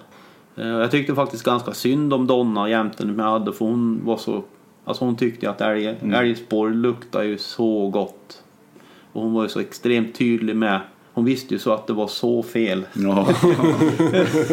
[0.55, 4.43] Eh, jag tyckte faktiskt ganska synd om Donna jämten jag hade för hon var så...
[4.85, 8.42] Alltså hon tyckte att älg, älgspår luktar ju så gott.
[9.13, 10.79] Och hon var ju så extremt tydlig med...
[11.13, 12.85] Hon visste ju så att det var så fel.
[12.93, 13.27] Ja.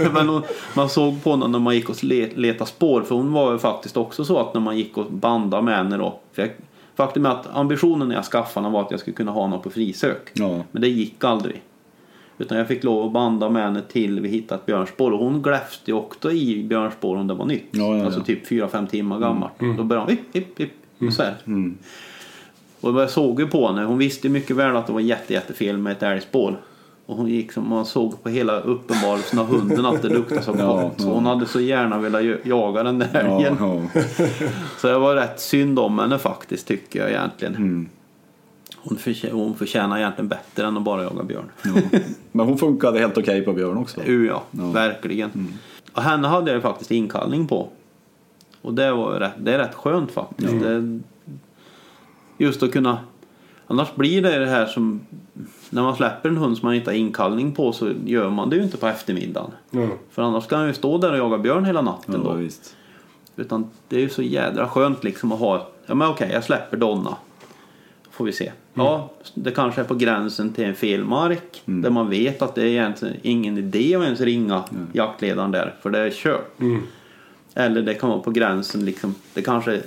[0.14, 0.42] Men hon,
[0.76, 3.02] man såg på henne när man gick och le- letade spår.
[3.02, 5.96] För hon var ju faktiskt också så att när man gick och bandade med henne
[5.96, 6.20] då.
[6.32, 6.50] För jag,
[6.96, 9.58] faktum är att ambitionen när jag skaffade henne var att jag skulle kunna ha henne
[9.58, 10.30] på frisök.
[10.34, 10.64] Ja.
[10.72, 11.62] Men det gick aldrig.
[12.38, 15.10] Utan jag fick lov att banda med henne till vi hittade ett björnspår.
[15.10, 17.68] Och hon gläfste ju också i björnspår om det var nytt.
[17.70, 19.52] Ja, ja, alltså typ 4-5 timmar gammalt.
[19.76, 21.12] Då började hon hipp, hipp, hipp.
[21.12, 21.34] Så här.
[21.46, 21.78] Mm.
[22.80, 23.84] Och jag såg ju på henne.
[23.84, 26.60] Hon visste mycket väl att det var jätte, jättefel med ett älgspår.
[27.06, 30.54] Och hon gick som man såg på hela uppenbarelsen av hunden att det luktade så
[30.58, 31.00] Ja, gott.
[31.00, 31.12] Så ja.
[31.12, 33.56] hon hade så gärna velat jaga den där Ja, älgen.
[33.60, 34.00] ja.
[34.78, 37.54] Så jag var rätt synd om henne faktiskt tycker jag egentligen.
[37.56, 37.88] Mm.
[38.76, 41.50] Hon, förtjä- hon förtjänar egentligen bättre än att bara jaga björn.
[42.32, 44.00] Men hon funkade helt okej på björn också.
[44.06, 44.58] Jo, ja, Ja.
[44.60, 44.72] Mm.
[44.72, 45.30] verkligen.
[45.92, 47.68] Och henne hade jag faktiskt inkallning på.
[48.62, 50.60] Och det, var rätt, det är rätt skönt faktiskt.
[50.62, 51.00] Det,
[52.40, 52.98] just att kunna...
[53.66, 55.00] Annars blir det det här som...
[55.70, 58.56] När man släpper en hund som man inte har inkallning på så gör man det
[58.56, 59.50] ju inte på eftermiddagen.
[59.70, 59.88] Ja.
[60.10, 62.36] För annars kan han ju stå där och jaga björn hela natten Ja, då.
[62.36, 62.76] visst.
[63.36, 66.76] Utan det är ju så jädra skönt liksom att ha, ja men okej jag släpper
[66.76, 67.16] Donna.
[68.10, 68.52] Får vi se.
[68.74, 71.62] Ja, det kanske är på gränsen till en felmark.
[71.64, 75.74] Där man vet att det är egentligen ingen idé att ens ringa jaktledaren där.
[75.82, 76.58] För det är kört.
[77.54, 79.80] Eller det kan vara på gränsen liksom, det kanske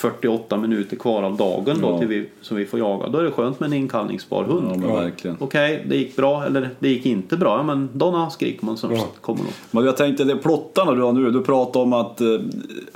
[0.00, 2.06] 48 minuter kvar av dagen då Ja.
[2.06, 3.08] vi, som vi får jaga.
[3.08, 4.84] Då är det skönt med en inkallningsbar hund.
[5.24, 5.34] Ja.
[5.38, 7.56] Okej, det gick bra eller det gick inte bra.
[7.56, 9.06] Ja, men Donna skriker man så Ja.
[9.20, 9.52] kommer nog.
[9.70, 12.26] Men jag tänkte, det plottarna du har nu, du pratar om att, eh,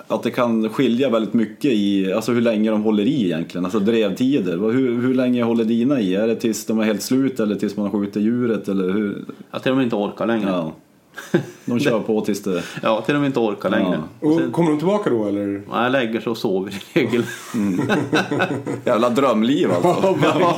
[0.08, 3.78] att det kan skilja väldigt mycket i, alltså hur länge de håller i egentligen, alltså
[3.78, 4.58] drevtider.
[4.58, 6.14] Hur, hur länge håller dina i?
[6.14, 9.24] Är det tills de är helt slut eller tills man skjuter djuret eller hur?
[9.62, 10.48] Till de inte orkar längre.
[10.50, 10.72] Ja.
[11.64, 12.62] De kör på tills det...
[13.06, 14.02] till de inte orkar längre.
[14.20, 14.28] Ja.
[14.28, 15.62] Och kommer de tillbaka då eller?
[15.70, 17.22] Ja, jag lägger sig och sover i regel.
[18.84, 20.18] Jävla drömliv alltså.
[20.22, 20.56] Ja.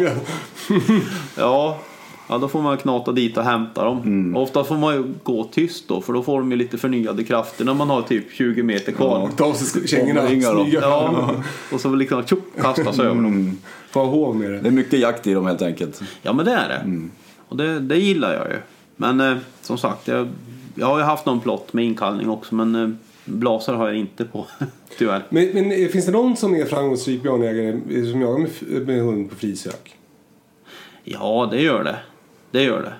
[1.36, 1.78] Ja,
[2.28, 3.98] ja då får man knata dit och hämta dem.
[3.98, 4.36] Mm.
[4.36, 7.24] Och ofta får man ju gå tyst då för då får de ju lite förnyade
[7.24, 9.30] krafter när man har typ 20 meter kvar.
[9.36, 11.34] Ta av sig kängorna, smyga Ja,
[11.72, 13.58] och så liksom tjopp, kastas över dem.
[13.90, 14.68] Få ha hov med Det det.
[14.68, 16.02] är mycket jakt i dem helt enkelt.
[16.22, 17.08] Ja men det är det.
[17.48, 18.56] Och det, det gillar jag ju.
[18.96, 19.36] Men eh,
[19.66, 20.28] som sagt, jag,
[20.74, 22.88] jag har ju haft någon plott med inkallning också men eh,
[23.24, 24.46] blaser har jag inte på.
[24.98, 25.22] Tyvärr.
[25.28, 29.00] Men, men eh, finns det någon som är framgångsrik björnjägare eh, som jagar med, med
[29.00, 29.96] hund på frisök?
[31.04, 31.96] Ja, det gör det.
[32.50, 32.92] Det gör det.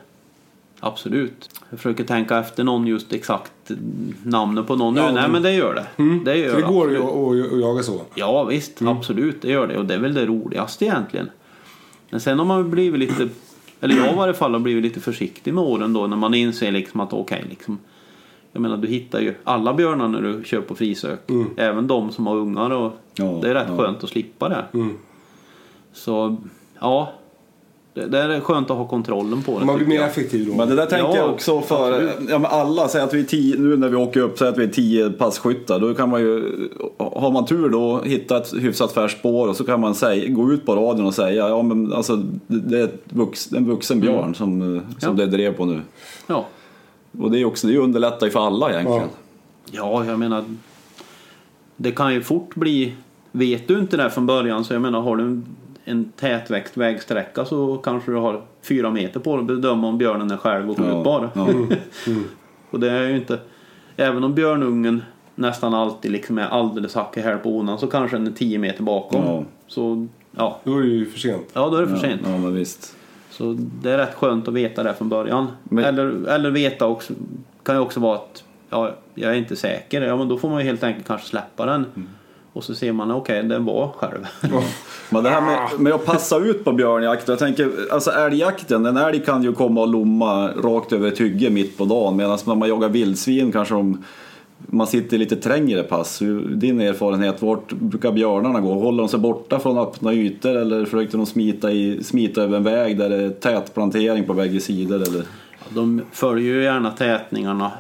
[0.81, 1.51] Absolut.
[1.71, 3.53] Jag försöker tänka efter någon just exakt
[4.23, 5.01] namnet på någon nu.
[5.01, 5.87] Ja, Nej men- det gör det.
[6.25, 7.53] Det gör Så det går absolut.
[7.53, 8.01] att jaga så?
[8.15, 9.79] Ja visst, absolut det gör det.
[9.79, 11.31] Och det är väl det roligaste egentligen.
[12.11, 13.29] Men sen har man blivit lite,
[13.81, 16.73] eller jag i varje fall har blivit lite försiktig med åren då när man inser
[16.73, 17.79] liksom att okej liksom.
[18.53, 21.21] Jag menar du hittar ju alla björnar när du kör på frisök.
[21.57, 23.77] Även de som har ungar och Ja, det är rätt ja.
[23.77, 24.65] skönt att slippa det.
[24.75, 24.99] Mm.
[25.93, 26.37] Så
[26.81, 27.12] ja,
[27.97, 29.65] det, det är skönt att ha kontrollen på det.
[29.67, 30.55] Man blir mer effektiv då?
[30.55, 33.25] Men det där tänker Ja, jag också för ja, men alla, säg att vi är
[33.25, 35.81] tio, nu när vi åker upp, säg att vi är tio passkyttar.
[35.81, 36.53] Då kan man ju,
[36.99, 40.53] har man tur då, hitta ett hyfsat färskt spår och så kan man säga, gå
[40.53, 44.37] ut på radion och säga ja men alltså det är vux, en vuxen björn som,
[44.37, 44.83] som Mm.
[45.01, 45.11] Ja.
[45.11, 45.81] det drev på nu.
[46.27, 46.47] Ja.
[47.21, 49.09] Och det är också, det underlättar ju för alla egentligen.
[49.71, 50.45] Ja, jag menar.
[51.77, 52.95] Det kan ju fort bli.
[53.33, 55.45] Vet du inte det från början så jag menar har du en,
[55.88, 60.31] en tätväxt vägsträcka så kanske du har fyra meter på dig att bedöma om björnen
[60.31, 61.31] är själv och skjutbar.
[61.35, 61.49] Ja.
[62.70, 63.38] och det är ju inte.
[63.96, 65.03] Även om björnungen
[65.35, 68.59] nästan alltid liksom är alldeles hack i häl på onan så kanske den är 10
[68.59, 69.25] meter bakom.
[69.25, 69.44] Ja.
[69.66, 71.46] Så ja, Då är det ju för sent.
[71.53, 72.20] ja då är det för Ja, sent.
[72.25, 72.96] ja men visst.
[73.31, 75.46] Så det är rätt skönt att veta det från början.
[75.64, 77.12] Men- Eller, eller veta också,
[77.62, 80.03] kan ju också vara att ja, jag är inte säker.
[80.03, 81.87] Ja men då får man ju helt enkelt kanske släppa den.
[81.96, 82.09] Mm.
[82.57, 84.27] Och så ser man, okej den var själv.
[85.11, 88.97] Men det här med, med att passa ut på björnjakt, jag tänker, alltså älgjakten, en
[88.97, 92.55] älg kan ju komma och lomma rakt över ett hygge mitt på dagen medan när
[92.55, 94.05] man jagar vildsvin kanske de,
[94.59, 96.19] man sitter lite trängre pass.
[96.49, 98.75] Din erfarenhet, vart brukar björnarna gå?
[98.75, 102.64] Håller de sig borta från öppna ytor eller försöker de smita, i, smita över en
[102.64, 104.97] väg där det är tät plantering på bägge sidor?
[104.97, 105.23] Eller?
[105.69, 107.71] De följer ju gärna tätningarna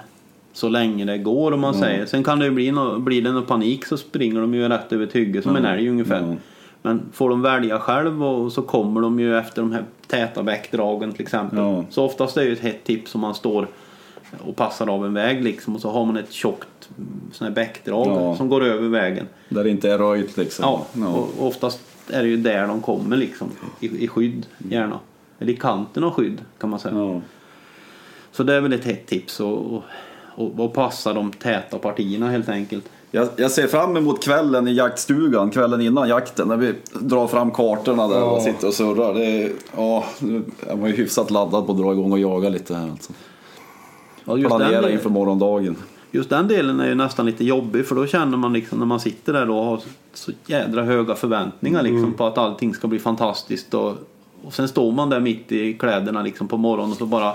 [0.56, 2.06] så länge det går om man säger.
[2.06, 4.92] Sen kan det ju bli, no, blir det någon panik så springer de ju rätt
[4.92, 6.20] över ett hygge som en älg ungefär.
[6.20, 6.34] Ja.
[6.82, 11.12] Men får de välja själv och så kommer de ju efter de här täta bäckdragen
[11.12, 11.58] till exempel.
[11.58, 11.84] Ja.
[11.90, 13.68] Så oftast är det ju ett hett tips om man står
[14.44, 17.54] och passar av en väg liksom och så har man ett tjockt mm, sån här
[17.54, 18.36] bäckdrag Ja.
[18.36, 19.26] som går över vägen.
[19.48, 20.64] Där det inte är röjt liksom?
[20.64, 23.48] Ja, och oftast är det ju där de kommer liksom.
[23.80, 24.98] I, i skydd gärna.
[25.38, 26.94] Eller i kanten av skydd kan man säga.
[26.94, 27.20] Ja.
[28.32, 29.82] Så det är väl ett hett tips och, och,
[30.36, 32.84] och, och passa de täta partierna helt enkelt.
[33.10, 37.50] Jag, jag ser fram emot kvällen i jaktstugan, kvällen innan jakten, när vi drar fram
[37.50, 39.14] kartorna där och sitter och surrar.
[39.14, 40.04] Det är, ja,
[40.68, 43.12] jag var ju hyfsat laddad på att dra igång och jaga lite här alltså.
[44.24, 45.76] Ja, just, den Planera delen, inför morgondagen.
[46.10, 49.00] just den delen är ju nästan lite jobbig för då känner man liksom när man
[49.00, 49.80] sitter där och har
[50.14, 53.94] så jädra höga förväntningar liksom på att allting ska bli fantastiskt och,
[54.44, 57.32] och sen står man där mitt i kläderna liksom på morgonen och så bara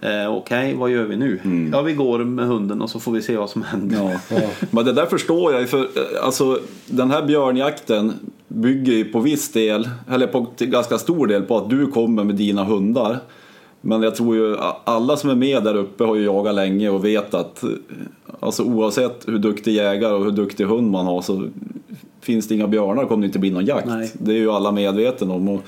[0.00, 1.40] eh, Okej, vad gör vi nu?
[1.72, 4.20] Ja, vi går med hunden och så får vi se vad som händer.
[4.30, 4.40] Ja.
[4.70, 8.12] Men det där förstår jag för eh, alltså, den här björnjakten
[8.48, 12.34] bygger ju på viss del, eller på ganska stor del på att du kommer med
[12.34, 13.18] dina hundar.
[13.80, 17.04] Men jag tror ju alla som är med där uppe har ju jagat länge och
[17.04, 17.70] vet att eh,
[18.40, 21.48] alltså, oavsett hur duktig jägare och hur duktig hund man har så
[22.20, 23.86] finns det inga björnar kommer det inte bli någon jakt.
[23.86, 24.10] Nej.
[24.12, 25.48] Det är ju alla medvetna om.
[25.48, 25.60] Och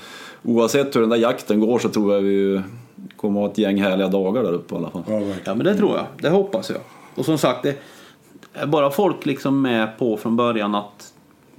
[0.43, 2.61] oavsett hur den där jakten går så tror jag vi
[3.15, 5.03] kommer att ha ett gäng härliga dagar där uppe i alla fall.
[5.07, 5.21] Ja.
[5.43, 6.79] Ja men det tror jag, det hoppas jag.
[7.15, 7.79] Och som sagt, det
[8.53, 11.13] är bara folk liksom med på från början att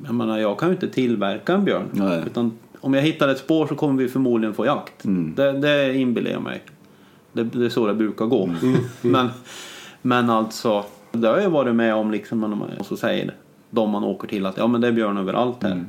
[0.04, 1.88] jag menar jag kan ju inte tillverka en björn.
[1.92, 2.22] Nej.
[2.26, 4.92] Utan om jag hittar ett spår så kommer vi förmodligen få jakt.
[5.36, 6.62] Det, det inbillar jag mig.
[7.32, 8.50] Det, det är så det brukar gå.
[9.00, 9.28] Men,
[10.02, 13.34] men alltså, Det har jag varit med om liksom, man- och så säger
[13.70, 15.84] de man åker till att ja men det är björn överallt här.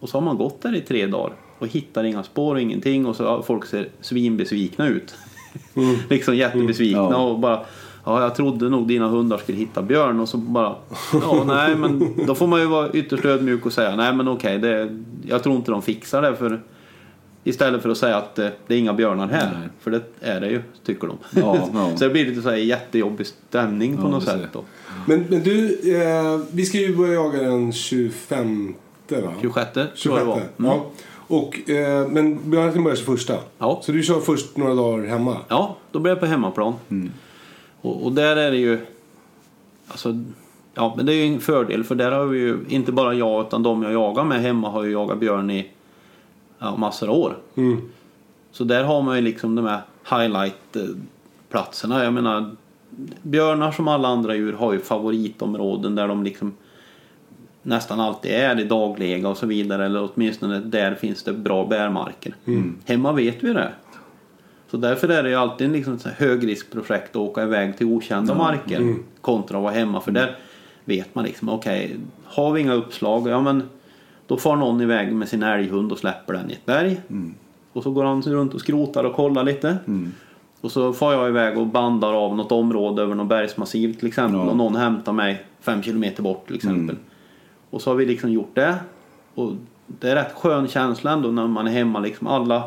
[0.00, 3.06] Och så har man gått där i tre dagar och hittar inga spår och ingenting
[3.06, 5.14] och så folk ser svinbesvikna ut.
[6.10, 7.16] liksom jättebesvikna Ja.
[7.16, 7.60] och bara
[8.04, 10.74] Ja, jag trodde nog dina hundar skulle hitta björn och så bara
[11.12, 14.58] Ja, nej men då får man ju vara ytterst ödmjuk och säga nej men okej,
[14.58, 16.60] det, jag tror inte de fixar det för
[17.44, 19.50] Istället för att säga att eh, det är inga björnar här.
[19.58, 19.68] Nej.
[19.80, 21.16] För det är det ju, tycker de.
[21.30, 21.90] Ja, ja.
[21.96, 24.64] så det blir lite så här jättejobbig stämning på Ja, något sätt då.
[25.06, 28.74] Men, men du, eh, vi ska ju börja jaga den 25
[29.08, 29.32] va?
[29.40, 30.20] 26 tror jag 26.
[30.20, 30.36] det var.
[30.36, 30.46] Mm.
[30.58, 30.90] Ja.
[31.28, 33.40] Och, eh, men björnjakten börjar 21.
[33.58, 33.80] Ja.
[33.82, 35.36] Så du kör först några dagar hemma?
[35.48, 36.74] Ja, då blir jag på hemmaplan.
[37.80, 38.78] Och, och där är det ju...
[39.88, 40.24] Alltså,
[40.74, 43.46] ja, men det är ju en fördel för där har vi ju inte bara jag
[43.46, 45.70] utan de jag jagar med hemma har ju jagat björn i
[46.58, 47.36] ja, massor av år.
[47.54, 47.80] Mm.
[48.52, 52.04] Så där har man ju liksom de här highlight-platserna.
[52.04, 52.56] Jag menar,
[53.22, 56.52] björnar som alla andra djur har ju favoritområden där de liksom
[57.68, 59.86] nästan alltid är i daglega och så vidare.
[59.86, 62.34] Eller åtminstone där finns det bra bärmarker.
[62.84, 63.72] Hemma vet vi det.
[64.70, 68.96] Så därför är det ju alltid liksom ett högriskprojekt att åka iväg till okända marker
[69.20, 70.00] kontra att vara hemma.
[70.00, 70.36] För där
[70.84, 73.62] vet man liksom, okej, har vi inga uppslag, ja men
[74.26, 77.00] då far någon iväg med sin älghund och släpper den i ett berg.
[77.72, 79.76] Och så går han runt och skrotar och kollar lite.
[80.60, 84.40] Och så far jag iväg och bandar av något område över något bergsmassiv till exempel.
[84.40, 84.50] Ja.
[84.50, 86.96] Och någon hämtar mig fem kilometer bort till exempel.
[87.70, 88.74] Och så har vi liksom gjort det.
[89.34, 89.52] Och
[89.86, 92.26] det är rätt skön känsla ändå när man är hemma liksom.
[92.26, 92.64] Alla,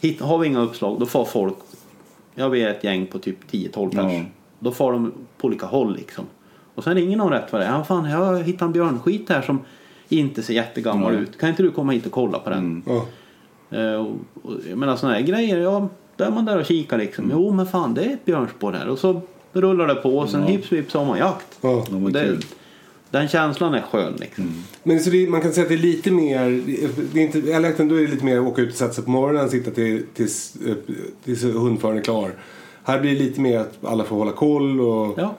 [0.00, 1.54] hit, har vi inga uppslag då får folk,
[2.34, 4.12] ja vi är ett gäng på typ 10-12 pers.
[4.12, 4.24] Ja.
[4.58, 6.24] Då får de på olika håll liksom.
[6.74, 7.72] Och sen ringer någon rätt vad det är.
[7.72, 9.60] Ja fan jag har hittat en björnskit här som
[10.08, 11.22] inte ser jättegammal Nej.
[11.22, 11.38] ut.
[11.38, 12.82] Kan inte du komma hit och kolla på den?
[13.70, 14.12] Eh, och,
[14.42, 17.28] och, jag menar sådana här grejer, ja, då är man där och kikar liksom.
[17.32, 18.88] Jo men fan det är ett björnspår här.
[18.88, 19.20] Och så
[19.52, 20.46] rullar det på och sen Ja.
[20.46, 21.58] hips vips har man jakt.
[21.60, 21.84] Ja.
[22.12, 22.44] Det, kul.
[23.10, 24.64] Den känslan är skön liksom.
[24.82, 26.62] Men så det, man kan säga att det är lite mer,
[27.12, 29.10] det är inte, älgjakten då är det lite mer åka ut och sätta sig på
[29.10, 30.56] morgonen, sitta till, tills,
[31.24, 32.34] tills hundföraren är klar.
[32.82, 35.34] Här blir det lite mer att alla får hålla koll och, Ja,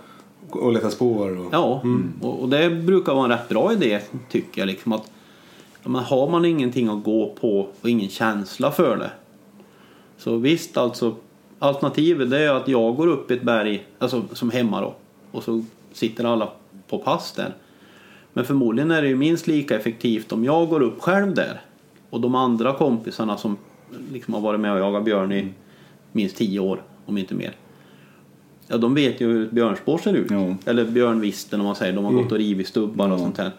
[0.50, 1.38] och leta spår.
[1.38, 1.82] Och, ja.
[2.22, 4.00] Och, och det brukar vara en rätt bra idé
[4.30, 4.68] tycker jag.
[4.68, 5.12] Liksom att,
[5.84, 9.12] men har man ingenting att gå på och ingen känsla för det.
[10.18, 11.16] Så visst alltså,
[11.60, 14.96] alternativet är att jag går upp i ett berg, alltså som hemma då.
[15.32, 16.50] Och så sitter alla
[16.89, 17.54] på pass där.
[18.34, 21.62] Men förmodligen är det ju minst lika effektivt om jag går upp själv där.
[22.10, 23.58] Och de andra kompisarna som
[24.12, 25.54] liksom har varit med och jagat björn i
[26.12, 27.52] minst tio år, om inte mer.
[28.67, 30.32] Ja, de vet ju hur ett björnspår ser ut.
[30.32, 30.56] Ja.
[30.65, 31.93] Eller björnvisten om man säger.
[31.93, 33.17] De har gått och rivit stubbar och Ja.
[33.17, 33.52] sånt här.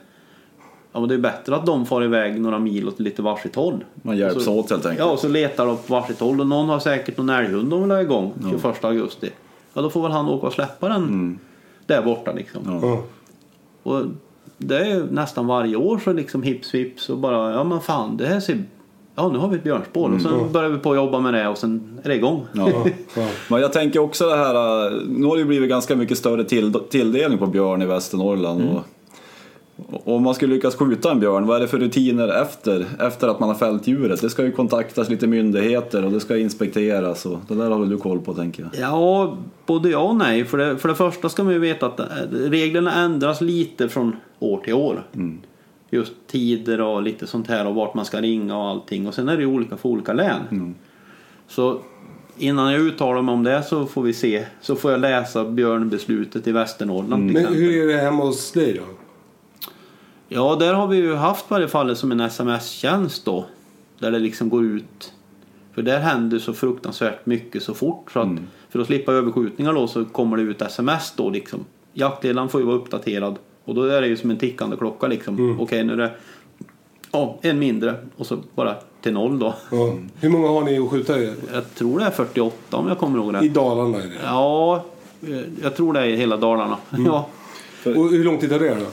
[0.92, 3.84] Ja, men det är bättre att de far iväg några mil åt lite varsitt håll.
[4.02, 4.98] Man hjälps så- åt helt enkelt.
[5.06, 6.40] Ja, och så letar de på varsitt håll.
[6.40, 9.30] Och någon har säkert någon älghund de vill ha igång 21 augusti.
[9.74, 11.38] Ja, då får väl han åka och släppa den
[11.86, 12.62] där borta liksom.
[12.66, 12.88] Mm.
[12.88, 13.02] Ja.
[13.88, 14.04] Och
[14.58, 18.16] det är ju nästan varje år så liksom hips vips och bara ja men fan
[18.16, 18.64] det här ser
[19.14, 21.48] Ja nu har vi ett björnspår och sen börjar vi på att jobba med det
[21.48, 22.46] och sen är det igång.
[22.52, 22.68] Ja.
[23.16, 23.26] Ja.
[23.48, 26.44] Men jag tänker också det här, äh, nu har det ju blivit ganska mycket större
[26.44, 28.60] till, tilldelning på björn i Västernorrland.
[28.60, 28.76] Mm.
[28.76, 28.82] Och
[29.86, 33.40] om man skulle lyckas skjuta en björn, vad är det för rutiner efter, efter att
[33.40, 34.20] man har fällt djuret?
[34.20, 37.88] Det ska ju kontaktas lite myndigheter och det ska inspekteras och det där har väl
[37.88, 38.82] du koll på tänker jag.
[38.82, 39.36] Ja,
[39.66, 40.44] både ja och nej.
[40.44, 44.16] För det, för det första ska man ju veta att eh, reglerna ändras lite från
[44.38, 45.06] år till år.
[45.90, 49.06] Just tider och lite sånt här och vart man ska ringa och allting.
[49.08, 50.74] Och sen är det ju olika för olika län.
[51.48, 51.80] Så
[52.38, 54.44] innan jag uttalar mig om det så får vi se.
[54.60, 58.72] Så får jag läsa björnbeslutet i Västernorrland till Men hur är det hemma hos dig
[58.72, 59.07] då?
[60.28, 63.44] Ja, där har vi ju haft i varje fall som en sms-tjänst då.
[63.98, 65.12] Där det liksom går ut.
[65.74, 68.10] För där händer så fruktansvärt mycket så fort.
[68.12, 68.28] Så att
[68.68, 71.64] för att slippa överskjutningar då så kommer det ut sms då liksom.
[71.92, 73.36] Jaktledaren får ju vara uppdaterad.
[73.64, 75.58] Och då är det ju som en tickande klocka liksom.
[75.60, 76.10] Okej, nu är det
[77.12, 77.94] ja, en mindre.
[78.16, 79.54] Och så bara till noll då.
[79.70, 79.94] Ja.
[80.20, 81.34] Hur många har ni att skjuta i?
[81.52, 83.54] Jag tror det är 48 om jag kommer ihåg I rätt.
[83.54, 84.18] Dalarna är det.
[84.24, 84.84] Ja,
[85.22, 86.76] eh, jag tror det är i hela Dalarna.
[87.06, 87.28] Ja.
[87.84, 88.86] Och hur lång tid tar det då?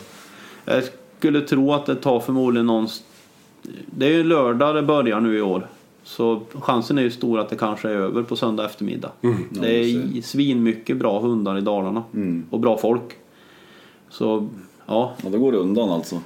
[1.17, 2.87] Skulle tro att det tar förmodligen någon...
[3.85, 5.67] Det är ju lördag det börjar nu i år.
[6.03, 9.11] Så chansen är ju stor att det kanske är över på söndag eftermiddag.
[9.49, 12.03] Det är svinmycket bra hundar i Dalarna.
[12.49, 13.13] Och bra folk.
[14.09, 14.49] Så
[14.85, 16.19] ja, Ja, då går det undan alltså.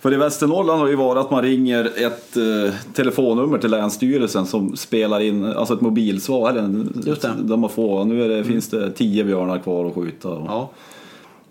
[0.00, 4.46] För i Västernorrland har det ju varit att man ringer ett eh, telefonnummer till Länsstyrelsen
[4.46, 6.50] som spelar in, alltså ett mobilsvar.
[6.50, 7.34] Eller Just det.
[7.42, 10.28] Där man får, nu det, finns det tio björnar kvar att skjuta.
[10.28, 10.70] Och ja.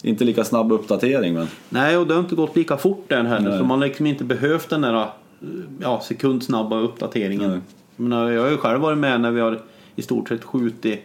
[0.03, 1.47] Inte lika snabb uppdatering men.
[1.69, 3.49] Nej, och det har inte gått lika fort där heller.
[3.49, 3.59] Nej.
[3.59, 5.07] Så man har liksom inte behövt den där eh,
[5.79, 7.61] ja, sekundsnabba uppdateringen.
[7.95, 8.33] Nej.
[8.33, 9.59] Jag, har ju själv varit med när vi har
[9.95, 11.01] i stort sett skjutit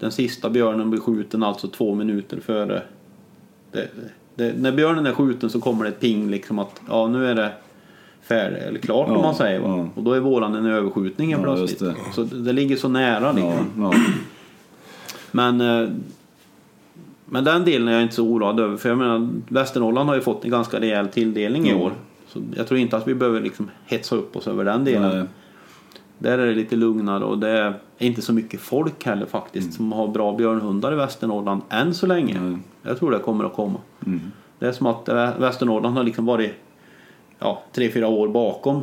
[0.00, 2.82] den sista björnen blir skjuten alltså två minuter före
[3.72, 3.88] Det,
[4.34, 7.34] det, när björnen är skjuten så kommer det ett ping liksom att ja nu är
[7.34, 7.52] det
[8.22, 9.60] färdigt eller klart Ja, om man säger.
[9.60, 9.88] ja.
[9.94, 11.78] Och då är våran en överskjutning Ja, plötsligt.
[11.78, 11.94] det.
[12.14, 13.52] Så det, ligger så nära liksom.
[13.78, 14.00] Ja, ja.
[15.30, 15.88] Men, eh,
[17.34, 18.76] men den delen är jag inte så oroad över.
[18.76, 21.82] För jag menar, Västernorrland har ju fått en ganska rejäl tilldelning i Mm.
[21.82, 21.92] år.
[22.28, 25.18] Så jag tror inte att vi behöver liksom hetsa upp oss över den delen.
[25.18, 25.26] Nej.
[26.18, 29.92] Där är det lite lugnare och det är inte så mycket folk heller faktiskt som
[29.92, 32.40] har bra björnhundar i Västernorrland än så länge.
[32.40, 32.58] Nej.
[32.82, 33.78] Jag tror det kommer att komma.
[34.06, 34.20] Mm.
[34.58, 36.52] Det är som att eh, Västernorrland har liksom varit
[37.38, 38.82] ja, tre, fyra år bakom.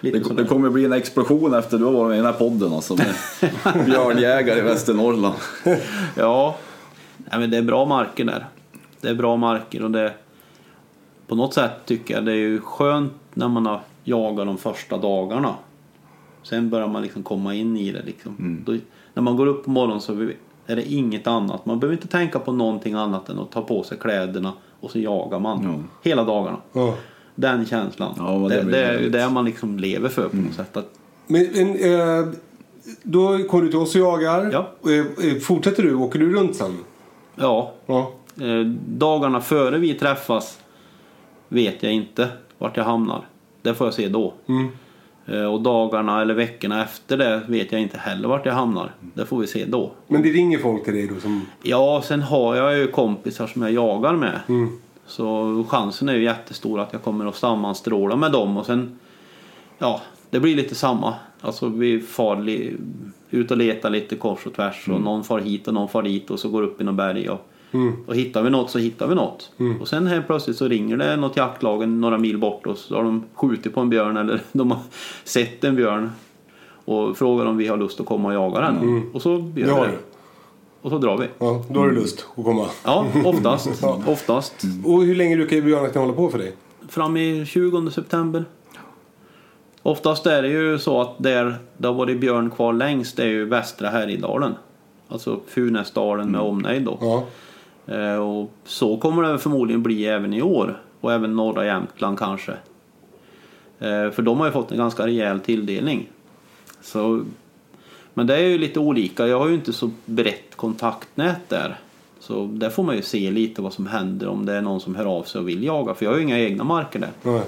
[0.00, 0.42] Lite Det, sådär.
[0.42, 2.96] det kommer bli en explosion efter du har varit med i den här podden alltså.
[3.86, 5.34] Björnjägare i Västernorrland.
[6.16, 6.56] Ja,
[7.30, 8.46] nej, men det är bra marker där.
[9.00, 10.12] Det är bra marker och det
[11.26, 14.98] på något sätt tycker jag det är ju skönt när man har jagat de första
[14.98, 15.54] dagarna.
[16.42, 18.62] Sen börjar man liksom komma in i det liksom.
[18.66, 18.76] Då,
[19.14, 20.12] när man går upp på morgonen så
[20.66, 21.66] är det inget annat.
[21.66, 24.98] Man behöver inte tänka på någonting annat än att ta på sig kläderna och så
[24.98, 25.98] jagar man Ja.
[26.10, 26.56] hela dagarna.
[26.72, 26.94] Ja.
[27.34, 28.14] Den känslan.
[28.18, 30.76] Ja, det det, det är ju det man liksom lever för på något sätt.
[30.76, 30.88] Att,
[31.26, 32.26] Men, men eh,
[33.02, 34.50] då kommer du till oss och jagar.
[34.52, 34.90] Ja.
[34.90, 35.94] Eh, eh, fortsätter du?
[35.94, 36.76] Åker du runt sen?
[37.40, 38.12] Ja, Ja.
[38.40, 40.60] Eh, dagarna före vi träffas
[41.48, 42.28] vet jag inte
[42.58, 43.26] vart jag hamnar.
[43.62, 44.34] Det får jag se då.
[44.46, 44.68] Mm.
[45.26, 48.92] Eh, och dagarna eller veckorna efter det vet jag inte heller vart jag hamnar.
[49.00, 49.92] Det får vi se då.
[50.06, 51.46] Men det ringer folk till dig då som...
[51.62, 54.40] Ja, sen har jag ju kompisar som jag jagar med.
[54.48, 54.78] Mm.
[55.06, 58.98] Så chansen är ju jättestor att jag kommer att sammanstråla med dem och sen
[59.82, 61.14] Ja, det blir lite samma.
[61.40, 62.36] Alltså vi far
[63.30, 66.30] ut och letar lite kors och tvärs och någon far hit och någon far dit
[66.30, 67.40] och så går upp i något berg och,
[68.06, 69.52] och hittar vi något så hittar vi något.
[69.80, 73.04] Och sen helt plötsligt så ringer det något jaktlag några mil bort och så har
[73.04, 74.80] de skjutit på en björn eller de har
[75.24, 76.10] sett en björn
[76.84, 79.10] och frågar om vi har lust att komma och jaga den.
[79.12, 79.98] Och så gör har vi det.
[80.82, 81.26] Och så drar vi.
[81.38, 82.66] Ja, då har du lust att komma.
[82.84, 83.84] Ja, oftast.
[84.06, 84.54] oftast.
[84.84, 86.52] Och hur länge brukar björnjakten hålla på för dig?
[86.88, 88.44] Fram i 20 september.
[89.82, 93.28] Oftast är det ju så att där det har varit björn kvar längst det är
[93.28, 94.54] ju västra Härjedalen.
[95.08, 96.98] Alltså Funäsdalen med omnejd då.
[97.00, 97.26] Ja.
[97.94, 100.80] Eh, och så kommer det förmodligen bli även i år.
[101.00, 102.52] Och även norra Jämtland kanske.
[103.78, 106.08] Eh, för de har ju fått en ganska rejäl tilldelning.
[106.82, 107.24] Så,
[108.14, 109.26] men det är ju lite olika.
[109.26, 111.78] Jag har ju inte så brett kontaktnät där.
[112.20, 114.94] Så där får man ju se lite vad som händer om det är någon som
[114.94, 115.94] hör av sig och vill jaga.
[115.94, 117.10] För jag har ju inga egna marker där.
[117.22, 117.42] Nej.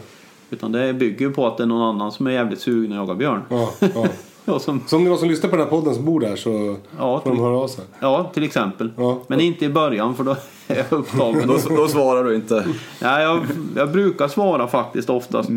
[0.52, 3.14] Utan det bygger på att det är någon annan som är jävligt sugen att jaga
[3.14, 3.40] björn.
[3.48, 4.06] Ja, ja.
[4.44, 6.20] Ja, som, Så om det är någon som lyssnar på den här podden som bor
[6.20, 7.84] där så Ja, får de till- höra av sig.
[8.00, 8.90] ja till exempel.
[8.96, 9.18] Ja.
[9.26, 10.30] Men inte i början för då
[10.68, 11.48] är jag upptagen.
[11.48, 12.64] Då, då svarar du inte.
[13.00, 13.40] Ja, jag,
[13.76, 15.50] jag brukar svara faktiskt oftast.
[15.50, 15.56] eh,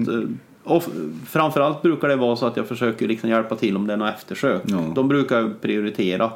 [0.63, 0.89] Of,
[1.27, 4.13] framförallt brukar det vara så att jag försöker liksom hjälpa till om det är något
[4.15, 4.61] eftersök.
[4.65, 4.77] Ja.
[4.95, 6.29] De brukar jag prioritera.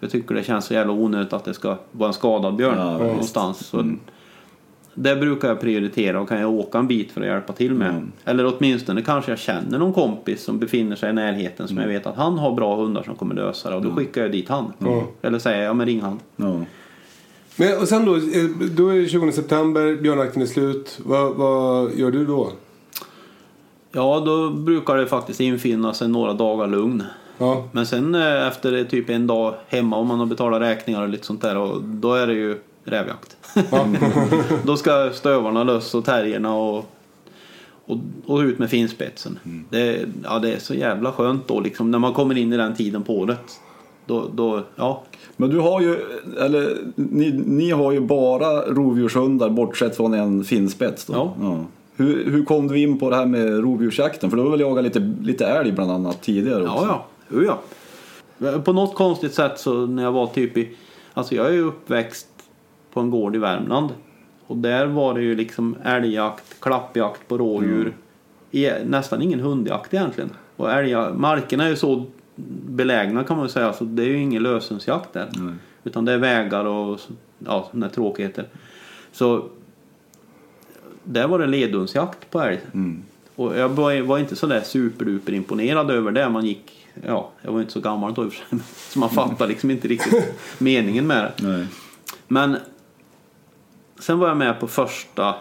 [0.00, 2.98] Jag tycker det känns så jävla onödigt att det ska vara en skadad björn Ja,
[2.98, 3.58] någonstans.
[3.66, 3.76] Så
[5.00, 8.10] Det brukar jag prioritera och kan jag åka en bit för att hjälpa till med.
[8.24, 12.06] Eller åtminstone kanske jag känner någon kompis som befinner sig i närheten som jag vet
[12.06, 14.72] att han har bra hundar som kommer lösa det och då skickar jag dit han.
[15.22, 16.20] Eller säger jag, ja men ring han.
[17.56, 18.44] Men och sen då, eh,
[18.76, 20.98] då är det 20 september, björnjakten är slut.
[21.04, 22.52] Vad, vad gör du då?
[23.92, 27.02] Ja, då brukar det faktiskt infinna sig några dagar lugn.
[27.38, 31.08] Ja, Men sen eh, efter typ en dag hemma om man har betalat räkningar och
[31.08, 32.58] lite sånt där och då är det ju
[32.90, 33.36] rävjakt.
[34.64, 36.90] då ska stövarna lös och terrierna och,
[37.84, 39.38] och, och ut med finspetsen.
[39.70, 42.76] Det, ja, det är så jävla skönt då liksom när man kommer in i den
[42.76, 43.60] tiden på året.
[44.06, 45.02] Då, då, ja.
[45.36, 45.96] Men du har ju,
[46.40, 51.32] eller ni, ni har ju bara rovdjurshundar bortsett från en finspets då.
[51.40, 51.64] Ja.
[51.96, 54.30] Hur, hur kom du in på det här med rovdjursjakten?
[54.30, 56.86] För du har väl jagat lite, lite älg bland annat tidigare också?
[56.86, 57.60] Ja, ja.
[58.38, 58.58] Ja.
[58.58, 60.76] På något konstigt sätt så när jag var typ i...
[61.14, 62.26] Alltså jag är ju uppväxt
[62.92, 63.90] på en gård i Värmland.
[64.46, 67.92] Och där var det ju liksom älgjakt, klappjakt på rådjur.
[68.50, 70.30] I, nästan ingen hundjakt egentligen.
[70.56, 72.04] Och älga, markerna är ju så
[72.66, 73.72] belägna kan man säga.
[73.72, 75.28] Så det är ju ingen lösensjakt där.
[75.84, 77.00] Utan det är vägar och
[77.38, 78.46] ja, sådana tråkigheter.
[79.12, 79.44] Så
[81.04, 82.60] där var det ledundsjakt på älg.
[83.34, 86.28] Och jag var, var inte sådär superduper imponerad över det.
[86.28, 88.58] Man gick, ja, jag var inte så gammal då i och för sig.
[88.92, 91.46] Så man fattade liksom inte riktigt meningen med det.
[91.48, 91.66] Nej.
[92.28, 92.56] Men
[94.00, 95.34] sen var jag med på första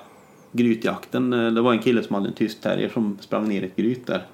[0.52, 1.30] grytjakten.
[1.30, 4.08] Det var en kille som hade en tysk terrier som sprang ner i ett gryt
[4.08, 4.26] där.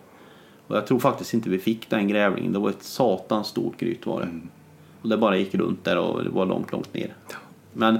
[0.67, 2.53] Och jag tror faktiskt inte vi fick den grävlingen.
[2.53, 4.27] Det var ett satans stort gryt var det.
[5.01, 7.13] Och det bara gick runt där och det var långt, långt ner.
[7.73, 7.97] Men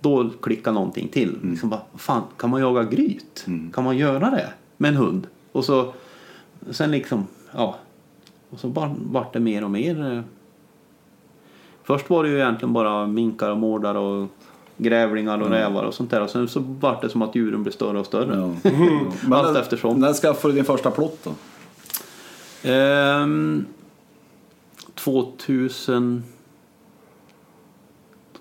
[0.00, 1.38] då klickade någonting till.
[1.42, 3.46] Liksom bara, fan, kan man jaga gryt?
[3.72, 5.26] Kan man göra det med en hund?
[5.52, 5.92] Och så
[6.70, 7.76] sen liksom, ja.
[8.50, 10.12] Och så bara vart det mer och mer.
[10.12, 10.22] eh.
[11.84, 14.28] Först var det ju egentligen bara minkar och mårdar och
[14.82, 16.20] grävlingar och rävar och sånt där.
[16.22, 18.36] Och sen så vart det som att djuren blev större och större.
[18.64, 18.70] Ja.
[19.22, 20.00] Men Allt när- eftersom.
[20.00, 21.30] När skaffade du din första plott då?
[22.70, 23.66] Ehm,
[24.94, 26.24] 2000...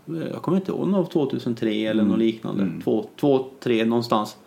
[0.05, 2.71] Jag kommer inte ihåg om det var 2003 eller något liknande.
[3.19, 4.37] Två, tre någonstans.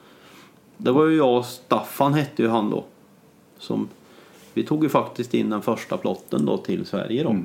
[0.77, 2.85] Det var ju jag och Staffan hette ju han då.
[3.59, 3.89] Som,
[4.55, 7.37] vi tog ju faktiskt in den första plotten då till Sverige då.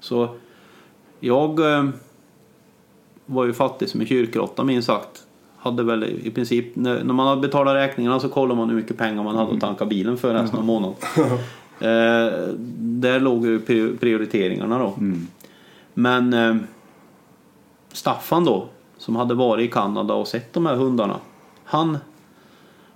[0.00, 0.28] Så
[1.20, 1.88] jag eh,
[3.26, 5.26] var ju fattig som en kyrkråtta minst sagt.
[5.56, 9.22] Hade väl i princip, när, man hade betalat räkningarna så kollade man hur mycket pengar
[9.22, 10.96] man hade att tanka bilen för resten av månaden.
[11.80, 12.48] eh,
[12.78, 14.94] där låg ju pri- prioriteringarna då.
[15.94, 16.56] Men eh,
[17.92, 18.68] Staffan då,
[18.98, 21.16] som hade varit i Kanada och sett de här hundarna.
[21.64, 21.98] Han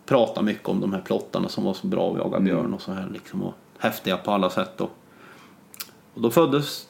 [0.06, 2.92] pratade mycket om de här plottarna som var så bra att jaga björn och så
[2.92, 3.42] här liksom.
[3.42, 4.88] Och häftiga på alla sätt då.
[6.14, 6.87] Och då föddes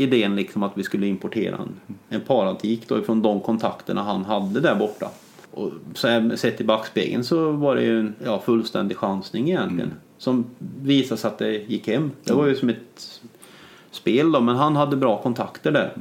[0.00, 4.60] idén liksom att vi skulle importera en, en parantik då ifrån de kontakterna han hade
[4.60, 5.10] där borta.
[5.50, 9.92] Och så sett i backspegeln så var det ju en ja, fullständig chansning egentligen.
[10.18, 10.44] Som
[10.82, 12.10] visade sig att det gick hem.
[12.24, 13.20] Det var ju som ett
[13.90, 15.92] spel då, men han hade bra kontakter där.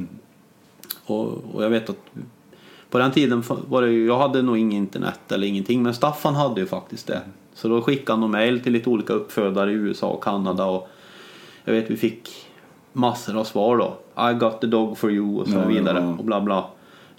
[1.05, 2.11] Och, och jag vet att
[2.89, 6.35] på den tiden var det ju, jag hade nog inget internet eller ingenting, men Staffan
[6.35, 7.21] hade ju faktiskt det.
[7.53, 10.89] Så då skickade han mail till lite olika uppfödare i USA och Kanada och
[11.65, 12.48] jag vet vi fick
[12.99, 13.97] massor av svar då.
[14.31, 16.15] I got the dog for you och så Ja, vidare ja.
[16.17, 16.65] och bla bla.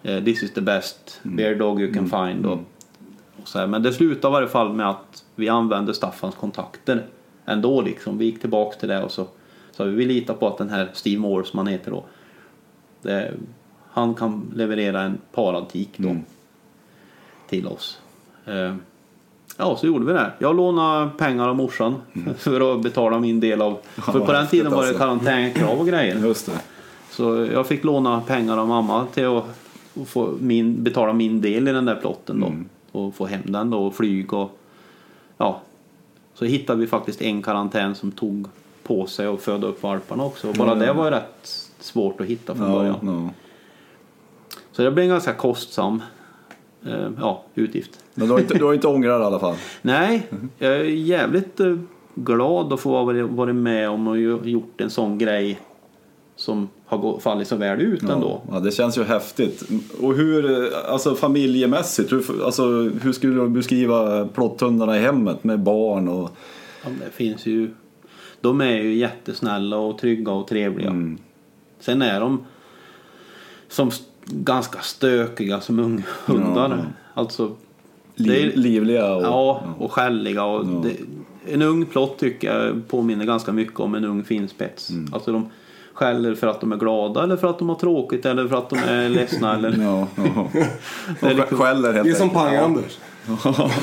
[0.03, 2.59] Eh, this is the best bear dog you can find och,
[3.43, 3.67] och så här.
[3.67, 7.07] Men det slutade i varje fall med att vi använde Staffans kontakter
[7.45, 8.19] ändå liksom.
[8.19, 9.27] Vi gick tillbaks till det och så
[9.73, 12.05] sa vi vi litar på att den här Steve Moore som han heter då.
[13.03, 13.33] Det,
[13.91, 16.17] han kan leverera en parantik då
[17.49, 18.01] till oss.
[18.47, 18.75] Eh,
[19.61, 20.33] ja, så gjorde vi det.
[20.39, 21.95] Jag lånade pengar av morsan
[22.39, 23.79] för att betala min del av...
[23.95, 24.99] För vad på den tiden var det alltså.
[24.99, 26.19] karantänkrav och grejer.
[26.27, 26.53] Just det.
[27.11, 29.45] Så jag fick låna pengar av mamma till att
[30.09, 32.53] få min, betala min del i den där plotten då.
[32.99, 34.59] Och få hem den då och flyg och
[35.37, 35.61] ja.
[36.35, 38.47] Så hittade vi faktiskt en karantän som tog
[38.83, 40.49] på sig att föda upp valparna också.
[40.49, 40.87] Och bara Ja, ja.
[40.87, 42.97] det var ju rätt svårt att hitta från Ja, början.
[43.03, 43.31] ja.
[44.73, 46.03] Så det blev en ganska kostsam
[47.21, 48.05] ja, utgift.
[48.15, 49.55] Men du har inte, du har inte ångrat i alla fall?
[49.83, 50.27] Nej,
[50.59, 51.77] jag är jävligt eh,
[52.15, 54.19] glad att få ha varit- med om och
[54.49, 55.61] gjort en sån grej
[56.37, 58.43] som har fallit så väl ut ändå.
[58.51, 59.63] Ja, det känns ju häftigt.
[60.01, 62.63] Och hur, eh, alltså familjemässigt, hur, alltså,
[63.03, 66.31] hur skulle du beskriva plotthundarna i hemmet med barn och...
[66.85, 67.71] Ja, det finns ju...
[68.41, 70.89] De är ju jättesnälla och trygga och trevliga.
[70.89, 71.19] Mm.
[71.81, 72.45] Sen är de
[73.69, 73.91] som
[74.25, 76.71] ganska stökiga som unghundar.
[76.71, 77.21] Ja.
[77.21, 77.53] Alltså,
[78.15, 79.23] Liv, livliga och...
[79.23, 80.45] ja, och skälliga.
[80.45, 80.83] Och Ja.
[80.85, 80.97] det,
[81.55, 84.91] en ung plott tycker jag påminner ganska mycket om en ung finspets.
[84.91, 85.15] Mm.
[85.15, 85.49] Alltså de
[85.95, 88.71] skäller för att de är glada eller för att de har tråkigt eller för att
[88.71, 89.55] de är ledsna.
[89.55, 90.49] Eller, Ja, ja.
[91.21, 92.31] Det är liksom- skäller helt Det är som.
[92.31, 92.99] Pang-Anders.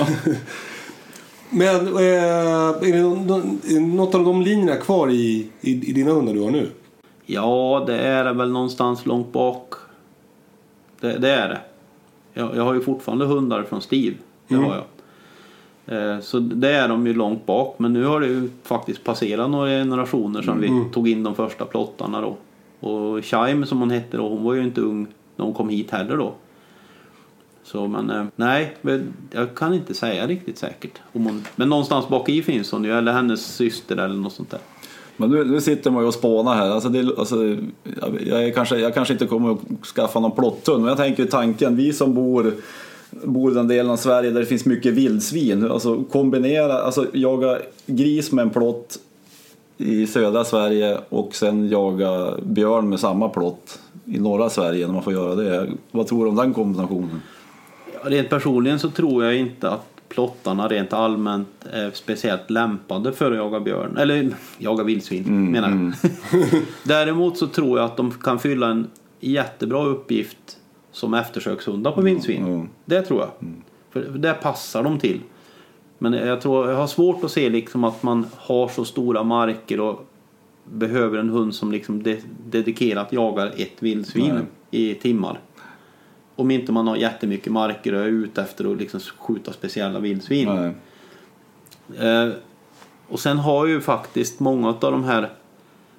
[1.50, 6.34] Men eh, är det någon- något av de linjerna kvar i, i, i dina hundar
[6.34, 6.70] du har nu?
[7.26, 9.74] Ja, det är väl någonstans långt bak.
[11.00, 11.60] Det, det är det.
[12.34, 14.16] Jag, jag har ju fortfarande hundar från Steve.
[14.48, 14.84] Det har jag.
[16.14, 17.76] Eh, Så det är de ju långt bak.
[17.80, 21.66] Men nu har det ju faktiskt passerat några generationer sedan vi tog in de första
[21.66, 22.38] plottarna då.
[22.80, 25.92] Och Chime som hon hette då, hon var ju inte ung när hon kom hit
[25.92, 26.34] heller då.
[27.64, 28.76] Så men eh, nej,
[29.32, 31.02] jag kan inte säga riktigt säkert.
[31.14, 34.50] Om hon, men någonstans bak i finns hon ju, eller hennes syster eller något sånt
[34.52, 34.60] där.
[35.18, 36.70] Men nu, nu sitter man ju och spånar här.
[36.70, 37.56] Alltså det, alltså,
[38.02, 41.76] jag, jag, kanske, jag kanske inte kommer att skaffa någon plotthund, men jag tänker tanken,
[41.76, 42.54] vi som bor,
[43.12, 47.58] bor i den delen av Sverige där det finns mycket vildsvin, alltså kombinera, alltså jaga
[47.86, 49.00] gris med en plott
[49.78, 55.04] i södra Sverige och sen jaga björn med samma plott i norra Sverige när man
[55.04, 55.68] får göra det.
[55.92, 57.22] Vad tror du om den kombinationen?
[57.94, 63.32] Ja, Rent personligen så tror jag inte att plottarna rent allmänt är speciellt lämpade för
[63.32, 63.98] att jaga björn.
[63.98, 65.94] Eller jaga vildsvin menar jag.
[66.84, 68.88] Däremot så tror jag att de kan fylla en
[69.20, 70.58] jättebra uppgift
[70.92, 72.46] som eftersökshundar på vildsvin.
[72.46, 72.70] Mm.
[72.86, 73.30] Det tror jag.
[73.92, 75.20] För det passar de till.
[75.98, 79.80] Men jag tror jag har svårt att se liksom att man har så stora marker
[79.80, 80.06] och
[80.64, 84.40] behöver en hund som liksom de- dedikerat jagar ett vildsvin
[84.72, 85.40] i timmar.
[86.38, 90.48] Om inte man har jättemycket marker och är ute efter att liksom skjuta speciella vildsvin.
[92.00, 92.30] Eh,
[93.08, 95.30] och sen har ju faktiskt många av de här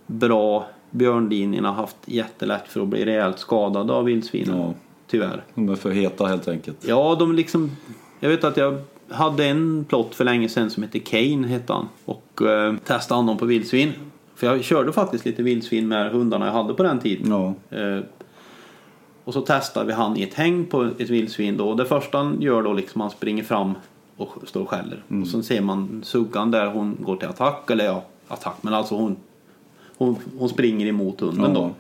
[0.07, 4.59] bra björnlinjerna haft jättelätt för att bli rejält skadade av vildsvinen.
[4.59, 4.75] Ja.
[5.07, 5.45] Tyvärr.
[5.55, 6.77] De är för heta helt enkelt.
[6.87, 7.71] Ja, de liksom...
[8.21, 8.79] Jag vet att jag
[9.11, 11.89] hade en plott för länge sedan som hette Kane, hette han.
[12.05, 13.93] Och eh, testade honom på vildsvin.
[14.35, 17.31] För jag körde faktiskt lite vildsvin med hundarna jag hade på den tiden.
[17.31, 17.77] Ja.
[17.79, 18.03] Eh,
[19.29, 21.69] Och så testar vi han i ett häng på ett vildsvin då.
[21.69, 23.75] Och det första han gör då liksom han springer fram
[24.17, 25.03] och står och skäller.
[25.11, 25.23] Mm.
[25.23, 27.71] Och så ser man suggan där hon går till attack.
[27.71, 28.55] Eller ja, attack.
[28.61, 29.17] Men alltså hon,
[29.99, 31.61] hon, hon springer emot hunden Ja.
[31.61, 31.71] då.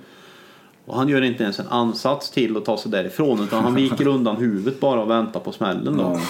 [0.86, 3.40] Och han gör inte ens en ansats till att ta sig därifrån.
[3.40, 6.02] Utan han viker undan huvudet bara och väntar på smällen då.
[6.02, 6.20] Ja.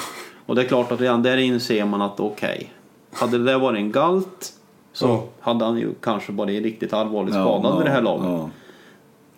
[0.46, 2.72] Och det är klart att redan där inser man att okej.
[3.12, 4.52] hade det där varit en galt.
[4.92, 5.24] Så Ja.
[5.40, 8.24] hade han ju kanske varit riktigt allvarligt Ja, skadad vid det här laget.
[8.26, 8.50] Ja.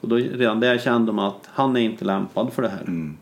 [0.01, 2.81] Och då, redan där kände man att han är inte lämpad för det här.
[2.81, 3.17] Mm.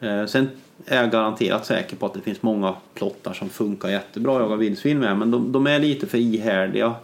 [0.00, 0.48] Eh, sen
[0.86, 4.56] är jag garanterat säker på att det finns många plottar som funkar jättebra att jaga
[4.56, 5.18] vildsvin med.
[5.18, 6.94] Men de, de är lite för ihärdiga.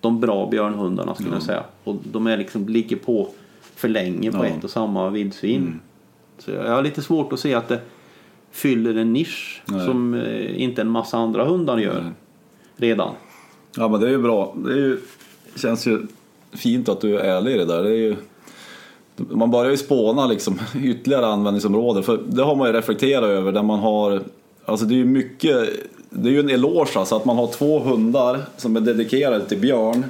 [0.00, 1.64] De bra björnhundarna skulle jag säga.
[1.84, 3.28] Och de är liksom, ligger på
[3.74, 4.46] för länge på Ja.
[4.46, 5.60] ett och samma vildsvin.
[5.62, 5.80] Mm.
[6.38, 7.80] Så jag har lite svårt att se att det
[8.50, 9.86] fyller en nisch Nej.
[9.86, 12.02] som eh, inte en massa andra hundar gör.
[12.02, 12.12] Nej.
[12.76, 13.14] Redan.
[13.76, 14.56] Ja men det är ju bra.
[14.64, 15.00] Det är ju,
[15.56, 16.06] känns ju
[16.52, 17.82] fint att du är ärlig i det där.
[17.82, 18.16] Det är ju,
[19.16, 22.02] man börjar ju spåna liksom ytterligare användningsområden.
[22.02, 24.22] För det har man ju reflekterat över där man har,
[24.64, 25.68] alltså det är ju mycket,
[26.10, 29.58] det är ju en eloge alltså att man har två hundar som är dedikerade till
[29.58, 30.04] björn.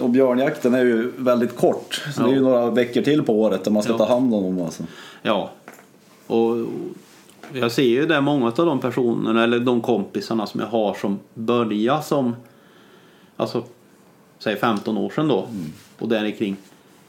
[0.00, 2.02] Och björnjakten är ju väldigt kort.
[2.14, 2.42] Så det är ju Ja.
[2.42, 3.98] några veckor till på året där man ska Ja.
[3.98, 4.82] ta hand om dem alltså.
[5.22, 5.50] Ja.
[6.26, 6.56] Och
[7.52, 11.18] jag ser ju det många av de personerna eller de kompisarna som jag har som
[11.34, 12.36] börjar som
[13.36, 13.62] alltså
[14.44, 15.48] säg 15 år sedan då
[15.98, 16.56] och där kring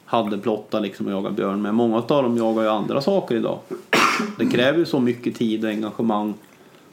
[0.05, 3.59] hade plotta liksom och jaga björn men många av dem jagar ju andra saker idag.
[4.38, 6.33] Det kräver ju så mycket tid och engagemang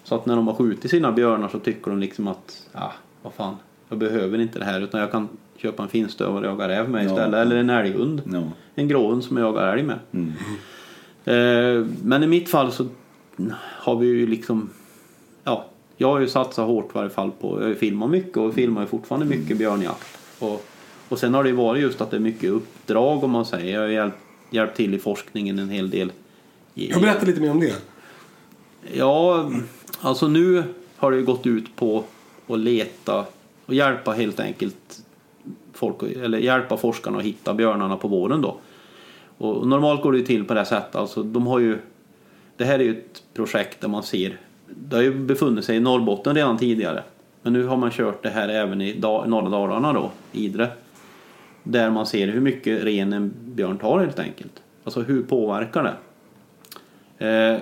[0.04, 3.32] så att när de har skjutit sina björnar så tycker de liksom att ja, vad
[3.32, 3.56] fan,
[3.88, 7.04] jag behöver inte det här utan jag kan köpa en finstövare och jaga räv med
[7.04, 7.10] Ja.
[7.10, 8.22] istället eller en älghund.
[8.32, 8.42] Ja.
[8.74, 9.98] En gråhund som jag jagar älg med.
[10.12, 10.32] Mm.
[11.24, 12.86] Eh, men i mitt fall så
[13.58, 14.70] har vi ju liksom,
[15.44, 15.64] ja,
[15.96, 18.54] jag har ju satsat hårt i varje fall på, jag har ju filmat mycket och
[18.54, 20.18] filmar ju fortfarande mycket björnjakt.
[20.42, 20.64] Och,
[21.08, 23.74] och sen har det ju varit just att det är mycket uppdrag om man säger.
[23.74, 24.16] Jag har hjälpt,
[24.50, 26.12] hjälpt till i forskningen en hel del.
[26.74, 27.74] Jag berättar lite mer om det.
[28.92, 29.50] Ja,
[30.00, 30.64] alltså nu
[30.96, 32.04] har det ju gått ut på
[32.48, 33.24] att leta
[33.66, 35.02] och hjälpa helt enkelt
[35.72, 38.56] folk, eller hjälpa forskarna att hitta björnarna på våren då.
[39.38, 41.78] Och normalt går det till på det här sättet, alltså de har ju
[42.56, 44.36] det här är ju ett projekt där man ser,
[44.66, 47.02] det har ju befunnit sig i Norrbotten redan tidigare.
[47.42, 50.68] Men nu har man kört det här även i da, norra Dalarna då, Idre.
[51.62, 54.62] Där man ser hur mycket ren en björn tar helt enkelt.
[54.84, 55.94] Alltså hur påverkar det?
[57.26, 57.60] Eh,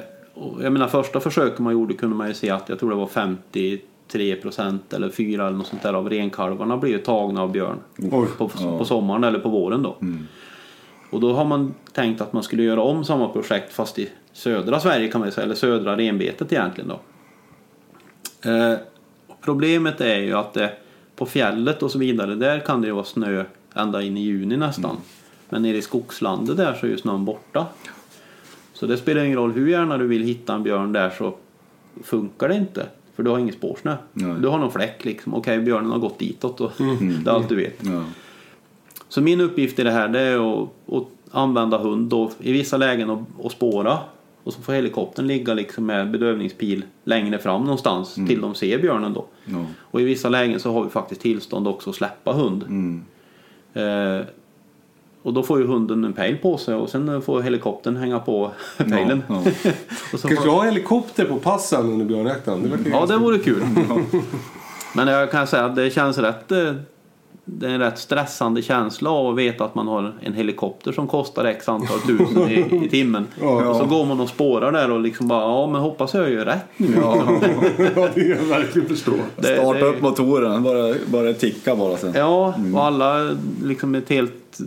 [0.62, 3.06] jag menar första försöket man gjorde kunde man ju se att jag tror det var
[3.06, 7.78] 53 procent eller 4 eller något sånt där av renkalvarna blev tagna av björn.
[7.98, 8.28] Oj.
[8.38, 9.96] På, på sommaren eller på våren då.
[11.10, 14.80] Och då har man tänkt att man skulle göra om samma projekt fast i södra
[14.80, 17.00] Sverige kan man säga, eller södra renbetet egentligen då.
[18.50, 18.78] Eh,
[19.40, 20.72] problemet är ju att det
[21.16, 24.56] på fjället och så vidare, där kan det ju vara snö ända in i juni
[24.56, 24.96] nästan.
[25.48, 27.66] Men nere i skogslandet där så är ju snön borta.
[28.72, 31.34] Så det spelar ingen roll hur gärna du vill hitta en björn där så
[32.02, 32.86] funkar det inte.
[33.14, 33.96] För du har ingen spårsnö.
[34.12, 34.34] Nej.
[34.40, 35.34] Du har någon fläck liksom.
[35.34, 36.72] Okej, björnen har gått ditåt och
[37.24, 37.76] det är allt du vet.
[37.80, 38.04] Ja.
[39.08, 42.76] Så min uppgift i det här det är att, att använda hund då, i vissa
[42.76, 43.98] lägen och, och spåra.
[44.44, 49.12] Och så får helikoptern ligga liksom med bedövningspil längre fram någonstans till de ser björnen
[49.12, 49.26] då.
[49.44, 49.64] Ja.
[49.80, 52.62] Och i vissa lägen så har vi faktiskt tillstånd också att släppa hund.
[52.62, 53.04] Mm.
[53.72, 54.26] Eh,
[55.22, 58.50] och då får ju hunden en pejl på sig och sen får helikoptern hänga på
[58.76, 59.22] pejlen.
[59.28, 59.42] Ja,
[60.18, 62.62] så Kanske får, ha helikopter på passen under björnjakten.
[62.62, 63.62] Det ja, det vore kul.
[64.94, 66.74] Men jag kan säga att det känns rätt eh,
[67.58, 71.06] det är en rätt stressande känsla av att veta att man har en helikopter som
[71.06, 73.26] kostar x antal tusen i, i timmen.
[73.40, 73.68] Ja.
[73.68, 76.44] Och så går man och spårar där och liksom bara, ja men hoppas jag gör
[76.44, 76.86] rätt nu.
[77.02, 77.24] ja,
[78.14, 79.12] det kan jag verkligen förstå.
[79.36, 82.12] Det- Starta det- upp motoren, bara, bara ticka bara sen.
[82.16, 83.30] Ja, och alla
[83.64, 84.58] liksom ett helt...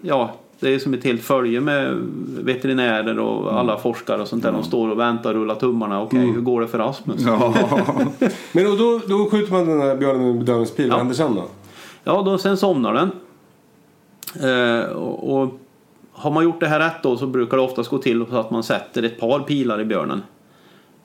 [0.00, 1.96] Ja, det är som ett helt följe med
[2.40, 4.52] veterinärer och alla forskare och sånt där.
[4.52, 6.02] De står och väntar och rullar tummarna.
[6.02, 7.20] Okej, hur går det för Rasmus?
[7.26, 7.54] Ja,
[8.52, 10.88] Men och då, då skjuter man den här björnen med bedövningspil.
[10.90, 10.98] Vad Ja.
[10.98, 11.42] händer sen då?
[12.04, 13.10] Då, sen somnar den.
[14.50, 15.60] Eh, och, och
[16.12, 18.50] har man gjort det här rätt då så brukar det oftast gå till så att
[18.50, 20.22] man sätter ett par pilar i björnen.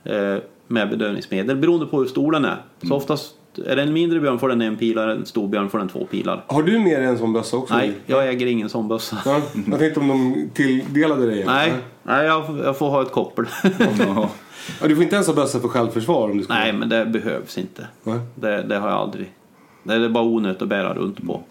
[0.03, 0.37] Eh,
[0.67, 2.57] med bedövningsmedel beroende på hur stor den är.
[2.87, 3.35] Så oftast
[3.65, 5.89] är det en mindre björn får den en pil och en stor björn får den
[5.89, 6.43] två pilar.
[6.47, 7.73] Har du med dig en sån bössa också?
[7.73, 9.17] Nej, jag äger ingen sån bössa.
[9.25, 11.45] Ja, jag tänkte om de tilldelade dig.
[11.45, 11.73] Nej,
[12.03, 13.45] nej jag, jag får ha ett koppel.
[13.99, 14.29] Ja.
[14.81, 16.53] Ja, du får inte ens ha bössa för självförsvar om du ska.
[16.53, 17.87] nej, men det behövs inte.
[18.35, 19.31] Det, det har jag aldrig.
[19.88, 21.41] Det är bara onödigt att bära runt på.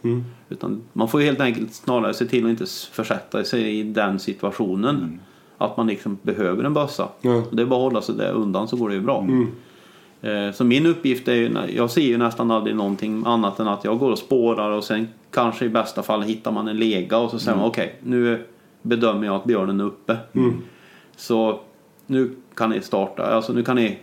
[0.49, 4.19] Utan man får ju helt enkelt snarare se till att inte försätta sig i den
[4.19, 5.21] situationen.
[5.59, 7.09] Att man liksom behöver en bössa.
[7.21, 7.43] Ja.
[7.53, 9.27] Det är bara att hålla sig där undan så går det ju bra.
[10.23, 13.85] Eh, Så min uppgift är ju, jag ser ju nästan aldrig någonting annat än att
[13.85, 17.31] jag går och spårar och sen kanske i bästa fall hittar man en lega och
[17.31, 18.45] så säger man okej nu,
[18.83, 20.17] bedömer jag att björnen är uppe.
[21.17, 21.61] Så
[22.07, 23.99] nu kan ni starta, alltså nu kan ni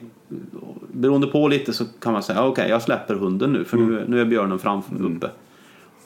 [0.91, 4.21] Beroende på lite så kan man säga okej jag släpper hunden nu för nu, nu
[4.21, 5.29] är björnen framför uppe.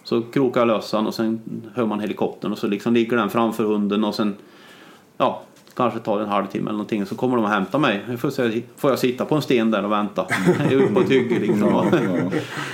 [0.03, 1.39] Så krokar jag lös han och sen
[1.73, 4.35] hör man helikoptern och så liksom ligger den framför hunden och sen
[5.17, 5.41] ja,
[5.75, 8.17] kanske tar det en halvtimme eller någonting så kommer de och hämtar mig.
[8.17, 10.25] Får, jag- får jag sitta på en sten där och vänta.
[10.71, 11.73] Uppe på ett hygge liksom.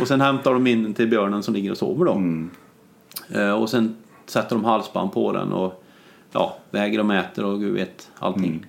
[0.02, 2.22] Och sen hämtar de in till björnen som ligger och sover då.
[3.39, 3.95] Eh, Och sen
[4.26, 5.84] sätter de halsband på den och
[6.32, 8.66] ja, väger och mäter och gud vet allting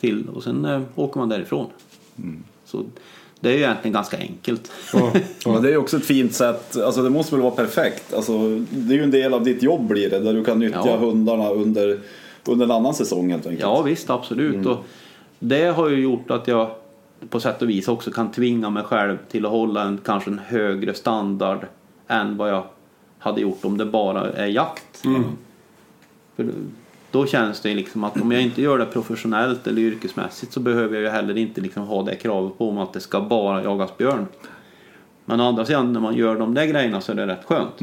[0.00, 0.28] till.
[0.28, 1.66] Och sen eh, åker man därifrån.
[2.64, 2.84] Så
[3.40, 4.72] det är ju egentligen ganska enkelt.
[5.46, 8.14] Men det är ju också ett fint sätt, alltså det måste väl vara perfekt.
[8.14, 8.38] Alltså,
[8.70, 10.96] det är ju en del av ditt jobb blir det, där du kan nyttja Ja.
[10.96, 11.98] hundarna under,
[12.44, 13.62] under en annan säsong helt enkelt.
[13.62, 14.66] Ja visst, absolut.
[14.66, 14.76] Och
[15.38, 16.70] det har ju gjort att jag
[17.30, 20.38] på sätt och vis också kan tvinga mig själv till att hålla en kanske en
[20.38, 21.58] högre standard
[22.08, 22.64] än vad jag
[23.18, 25.02] hade gjort om det bara är jakt.
[26.36, 26.48] För
[27.12, 30.94] då känns det liksom att om jag inte gör det professionellt eller yrkesmässigt så behöver
[30.94, 33.96] jag ju heller inte liksom ha det kravet på mig att det ska bara jagas
[33.96, 34.26] björn.
[35.24, 37.80] Men å andra sidan när man gör de där grejerna så är det rätt skönt.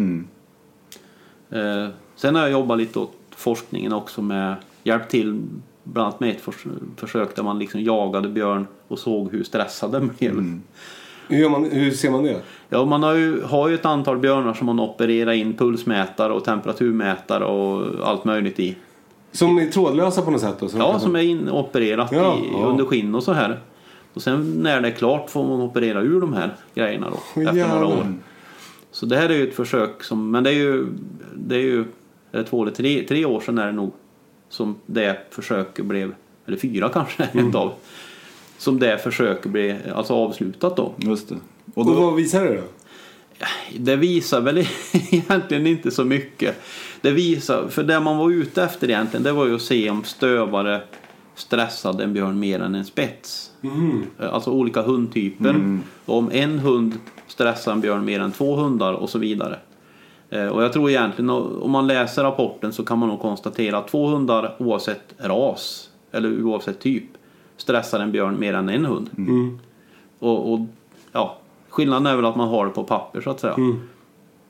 [1.50, 5.42] Eh, sen har jag jobbat lite åt forskningen också med hjälpt till
[5.84, 6.66] bland annat med ett förs-
[6.98, 10.60] försök där man liksom jagade björn och såg hur stressade de blev.
[11.28, 12.42] Hur, gör man, hur ser man det?
[12.70, 16.46] Ja, man har ju, har ju ett antal björnar som man opererar in pulsmätare och
[16.46, 18.76] temperaturmätare och allt möjligt i.
[19.32, 20.56] Som är trådlösa på något sätt?
[20.60, 22.58] Då, så Ja, som är in, opererat Ja, i, ja.
[22.66, 23.60] under skinn och så här.
[24.14, 27.16] Och sen när det är klart får man operera ur de här grejerna då.
[27.42, 27.84] Efter några jävlar.
[27.84, 28.14] år.
[28.92, 30.86] Så det här är ju ett försök som, men det är ju,
[31.36, 31.80] det är ju
[32.32, 33.94] är det två eller tre, tre år sedan är det nog
[34.50, 36.16] som det försöket blev,
[36.46, 37.44] eller fyra kanske Mm.
[37.46, 37.72] rent av.
[38.58, 40.92] Som det försöket blev alltså avslutat då.
[40.98, 41.36] Just det.
[41.36, 42.64] Och Och då, vad visar det då?
[43.78, 44.58] Det visar väl
[45.12, 46.56] egentligen inte så mycket.
[47.02, 50.04] Det visar, för det man var ute efter egentligen det var ju att se om
[50.04, 50.82] stövare
[51.36, 53.52] stressade en björn mer än en spets.
[54.32, 55.50] Alltså olika hundtyper.
[56.06, 56.94] Och om en hund
[57.28, 59.60] stressar en björn mer än två hundar och så vidare.
[60.30, 63.88] Eh, Och jag tror egentligen, om man läser rapporten så kan man nog konstatera att
[63.88, 67.04] två hundar oavsett ras eller oavsett typ
[67.58, 69.10] stressar en björn mer än en hund.
[70.20, 70.60] Och, och
[71.12, 71.38] ja,
[71.70, 73.56] skillnaden är väl att man har det på papper så att säga.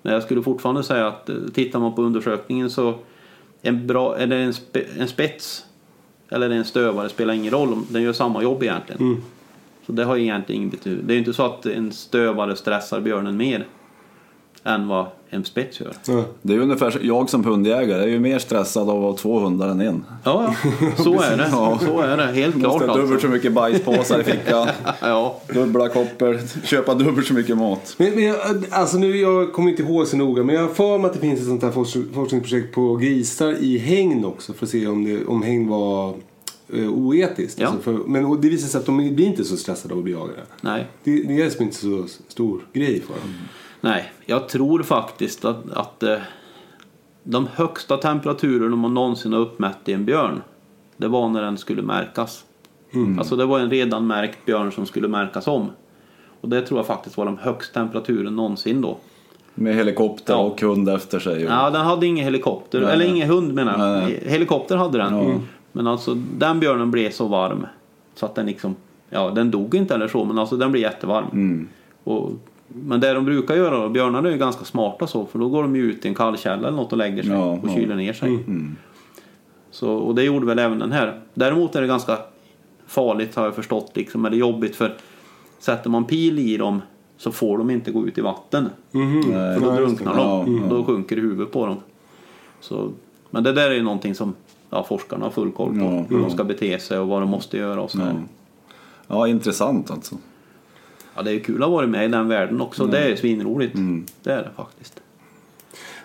[0.10, 2.96] Men jag skulle fortfarande säga att eh, tittar man på undersökningen så
[3.62, 5.66] en bra, det en, spe, en spets
[6.30, 7.78] eller en stövare spelar ingen roll.
[7.90, 9.22] Den gör samma jobb egentligen.
[9.86, 11.06] Så det har egentligen ingen betydelse.
[11.08, 13.66] Det är ju inte så att en stövare stressar björnen mer
[14.64, 15.94] än vad en spets gör.
[16.08, 16.24] Ja.
[16.42, 19.18] det är ju ungefär så- jag som hundjägare är ju mer stressad av att ha
[19.18, 20.06] två hundar än en.
[20.24, 20.56] Ja,
[20.98, 21.48] så är det.
[21.52, 21.80] Ja.
[21.86, 22.26] Så är det.
[22.26, 23.28] Helt klart Måste ha dubbelt alltså.
[23.28, 24.68] så mycket bajspåsar i fickan,
[25.02, 25.42] Ja.
[25.54, 27.96] dubbla koppor, köpa dubbelt så mycket mat.
[27.98, 28.38] Men, men jag,
[28.70, 31.20] alltså nu, jag kommer inte ihåg så noga men jag har för mig att det
[31.20, 35.04] finns ett sånt här forsk- forskningsprojekt på grisar i hägn också för att se om,
[35.06, 36.14] det, om hägn var
[36.74, 37.60] eh, oetiskt.
[37.60, 37.68] Ja.
[37.68, 40.14] Alltså för, men det visar sig att de blir inte så stressade av att bli
[40.14, 40.42] jagade.
[40.62, 40.88] Nej.
[41.04, 43.34] Det, det är liksom inte så stor grej för dem.
[43.82, 46.18] Nej, jag tror faktiskt att, att eh,
[47.24, 50.42] de högsta temperaturerna man någonsin har uppmätt i en björn,
[50.98, 52.46] det var när den skulle märkas.
[53.18, 55.70] Alltså det var en redan märkt björn som skulle märkas om.
[56.42, 58.98] Och det tror jag faktiskt var de högsta temperaturen någonsin då.
[59.56, 60.40] Med helikopter Ja.
[60.40, 61.46] och hund efter sig.
[61.46, 61.52] Och...
[61.52, 62.94] Ja, den hade ingen helikopter, Nej.
[62.94, 64.10] eller ingen hund menar jag.
[64.10, 65.16] Helikopter hade den.
[65.30, 65.40] Ja.
[65.72, 67.66] Men alltså den björnen blev så varm
[68.16, 68.76] så att den liksom,
[69.10, 71.26] ja den dog inte eller så men alltså den blev jättevarm.
[71.32, 71.68] Mm.
[72.04, 72.32] Och,
[72.74, 75.64] men det de brukar göra då, björnar är ju ganska smarta så för då går
[75.64, 77.74] de ju ut i en kallkälla eller något och lägger sig Ja, och ja.
[77.74, 78.40] kyler ner sig.
[79.72, 81.22] Så, och det gjorde väl även den här.
[81.34, 82.18] Däremot är det ganska
[82.88, 84.96] farligt har jag förstått liksom, eller jobbigt för
[85.60, 86.82] sätter man pil i dem
[87.18, 88.70] så får de inte gå ut i vatten.
[88.92, 89.24] Nej.
[89.60, 90.22] För då drunknar de.
[90.22, 90.70] Ja, ja.
[90.70, 91.78] Då sjunker huvudet på dem.
[92.60, 92.92] Så,
[93.30, 94.34] men det där är ju någonting som
[94.70, 95.80] ja, forskarna har full koll på.
[95.80, 96.22] Ja, hur ja.
[96.22, 98.00] de ska bete sig och vad de måste göra och så.
[98.00, 98.06] Ja.
[98.06, 98.14] Ja.
[99.08, 100.16] ja, intressant alltså.
[101.24, 102.86] Det är kul att ha varit med i den världen också.
[102.86, 103.76] Det är svinroligt.
[103.76, 104.06] Mm.
[104.24, 105.00] Det är det faktiskt.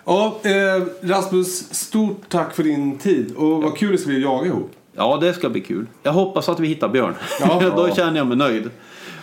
[0.05, 4.23] Ja, eh, Rasmus, stort tack för din tid och vad kul det ska bli att
[4.23, 4.71] jaga ihop.
[4.93, 5.85] Ja, det ska bli kul.
[6.03, 7.13] Jag hoppas att vi hittar björn.
[7.39, 7.61] Ja.
[7.75, 8.69] Då känner jag mig nöjd.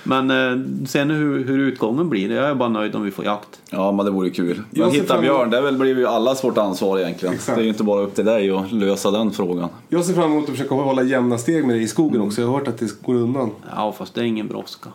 [0.05, 3.61] Men eh, sen hur, hur utgången blir, jag är bara nöjd om vi får jakt.
[3.71, 4.63] Ja, men det vore kul.
[4.71, 7.35] Men hitta björn, det väl blir ju allas vårt ansvar egentligen.
[7.35, 7.57] Exakt.
[7.57, 9.69] Det är ju inte bara upp till dig att lösa den frågan.
[9.89, 12.41] Jag ser fram emot att försöka hålla jämna steg med dig i skogen också.
[12.41, 13.51] Jag har hört att det går undan.
[13.77, 14.89] Ja, fast det är ingen brådska.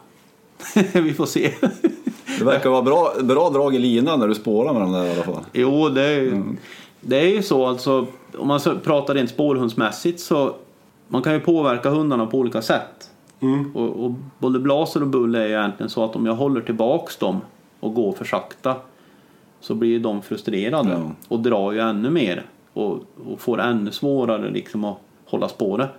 [0.94, 1.54] vi får se.
[2.40, 5.12] Det verkar vara bra, bra drag i linan när du spårar med dem där i
[5.12, 5.44] alla fall.
[5.54, 6.44] Jo, det är,
[7.02, 8.06] det är ju så alltså.
[8.38, 10.56] Om man pratar rent spårhundsmässigt så
[11.08, 13.10] man kan ju påverka hundarna på olika sätt.
[13.74, 17.18] Och, och både Blaser och Bull är ju egentligen så att om jag håller tillbaks
[17.18, 17.42] dem
[17.80, 18.76] och går för sakta
[19.60, 21.12] så blir de frustrerade Ja.
[21.28, 22.94] och drar ju ännu mer och,
[23.32, 24.98] och får ännu svårare liksom att
[25.28, 25.90] hålla spåret.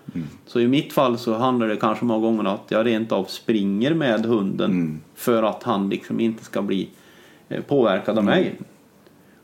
[0.47, 3.25] Så i mitt fall så handlar det kanske många gånger om att jag rent av
[3.25, 6.89] springer med hunden för att han liksom inte ska bli
[7.49, 8.59] eh, påverkad av mig.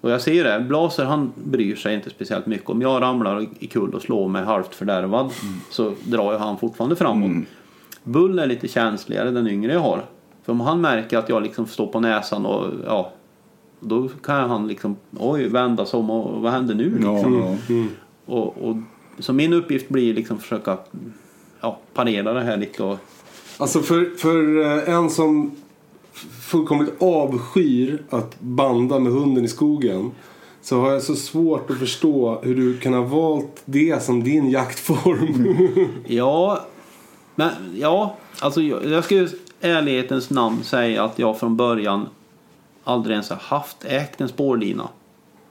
[0.01, 2.71] Och jag ser det, Blaser han bryr sig inte speciellt mycket.
[2.71, 5.31] Om jag ramlar i kull och slår mig halvt fördärvad
[5.71, 7.47] så drar ju han fortfarande framåt.
[8.05, 10.05] Bull är lite känsligare, den yngre jag har.
[10.45, 13.13] För om han märker att jag liksom står på näsan och ja,
[13.81, 17.57] då kan han liksom oj vända sig om och vad händer nu Ja, liksom.
[17.69, 17.85] ja.
[18.27, 18.77] Och, och,
[19.19, 20.79] så min uppgift blir liksom försöka
[21.61, 22.99] ja, parera det här lite och
[23.59, 25.57] Alltså för, för eh, en som
[26.41, 30.11] fullkomligt avskyr att banda med hunden i skogen.
[30.63, 34.51] Så har jag så svårt att förstå hur du kan ha valt det som din
[34.51, 35.57] jaktform.
[36.07, 36.67] Ja,
[37.35, 39.29] men ja, alltså jag, jag ska ju
[39.61, 42.09] ärlighetens namn säga att jag från början
[42.85, 44.89] aldrig ens har haft ägt en spårlina.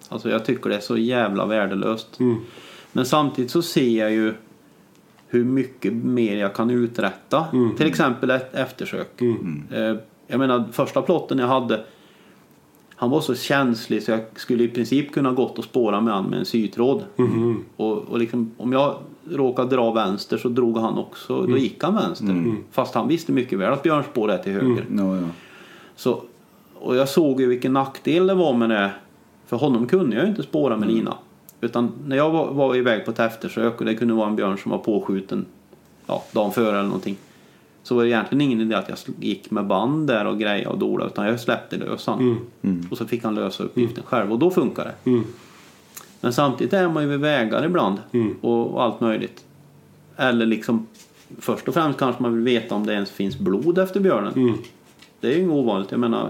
[0.09, 2.19] Alltså jag tycker det är så jävla värdelöst.
[2.93, 4.33] Men samtidigt så ser jag ju
[5.27, 7.45] hur mycket mer jag kan uträtta.
[7.77, 9.21] Till exempel ett eftersök.
[9.71, 9.95] Eh,
[10.27, 11.83] Jag menar första plotten jag hade
[12.95, 16.25] han var så känslig så jag skulle i princip kunna gått och spåra med han
[16.25, 17.03] med en sytråd.
[17.75, 18.95] Och, och liksom, om jag
[19.31, 22.25] råkade dra vänster så drog han också, då gick han vänster.
[22.71, 24.85] Fast han visste mycket väl att björnspår är till höger.
[24.97, 25.27] Ja, ja.
[25.95, 26.21] Så,
[26.75, 28.91] och jag såg ju vilken nackdel det var med det.
[29.47, 31.13] För honom kunde jag ju inte spåra med lina.
[31.63, 34.57] Utan när jag var, var iväg på ett eftersök och det kunde vara en björn
[34.57, 35.45] som var påskjuten
[36.05, 37.17] ja, dagen före eller någonting.
[37.83, 40.77] Så var det egentligen ingen idé att jag gick med band där och grejer och
[40.77, 42.39] dola utan jag släppte lös han.
[42.91, 45.11] Och så fick han lösa uppgiften själv och då funkar det.
[46.21, 47.97] Men samtidigt är man ju vid vägar ibland
[48.41, 49.45] och, och allt möjligt.
[50.17, 50.87] Eller liksom
[51.39, 54.57] först och främst kanske man vill veta om det ens finns blod efter björnen.
[55.19, 55.91] Det är ju inget ovanligt.
[55.91, 56.29] Jag menar,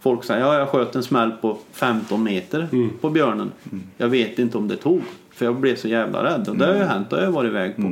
[0.00, 2.68] folk säger ja, jag sköt en smäll på 15 meter
[3.00, 3.52] på björnen.
[3.96, 5.02] Jag vet inte om det tog.
[5.30, 6.48] För jag blev så jävla rädd.
[6.48, 7.10] Och det har ju hänt.
[7.10, 7.82] Det har jag varit iväg på.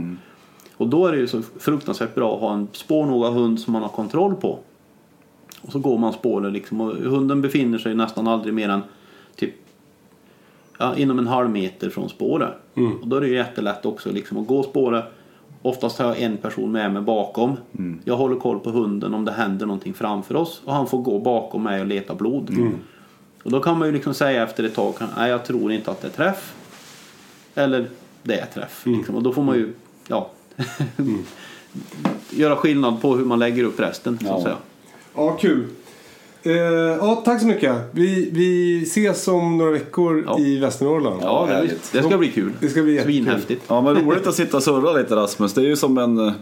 [0.76, 3.82] Och då är det ju så fruktansvärt bra att ha en spårnoga hund som man
[3.82, 4.58] har kontroll på.
[5.62, 6.80] Och så går man spåret liksom.
[6.80, 8.82] Och hunden befinner sig nästan aldrig mer än
[9.36, 9.54] typ
[10.78, 12.52] ja, inom en halv meter från spåret.
[13.02, 15.04] Och då är det ju jättelätt också liksom att gå spåret.
[15.66, 17.56] Oftast har jag en person med mig bakom.
[18.04, 20.62] Jag håller koll på hunden om det händer någonting framför oss.
[20.64, 22.50] Och han får gå bakom mig och leta blod.
[23.42, 26.00] Och då kan man ju liksom säga efter ett tag, nej jag tror inte att
[26.02, 26.54] det är träff.
[27.54, 27.88] Eller
[28.22, 28.82] det är träff.
[28.86, 29.14] Liksom.
[29.14, 29.72] Och då får man ju,
[30.08, 30.30] ja.
[32.30, 34.18] göra skillnad på hur man lägger upp resten.
[34.18, 34.42] Så att Ja.
[34.42, 34.56] säga.
[35.14, 35.64] ja, kul.
[36.46, 36.52] Eh,
[37.00, 37.76] ja, tack så mycket.
[37.92, 40.38] Vi, vi ses om några veckor Ja.
[40.38, 41.20] i Västernorrland.
[41.22, 41.92] Ja, det, härligt.
[41.92, 42.52] det ska bli kul.
[42.60, 43.14] Det ska bli jättekul.
[43.14, 43.64] Svinhäftigt.
[43.68, 45.54] Ja men roligt att sitta och surra lite Rasmus.
[45.54, 46.18] Det är ju som en...
[46.18, 46.32] eh,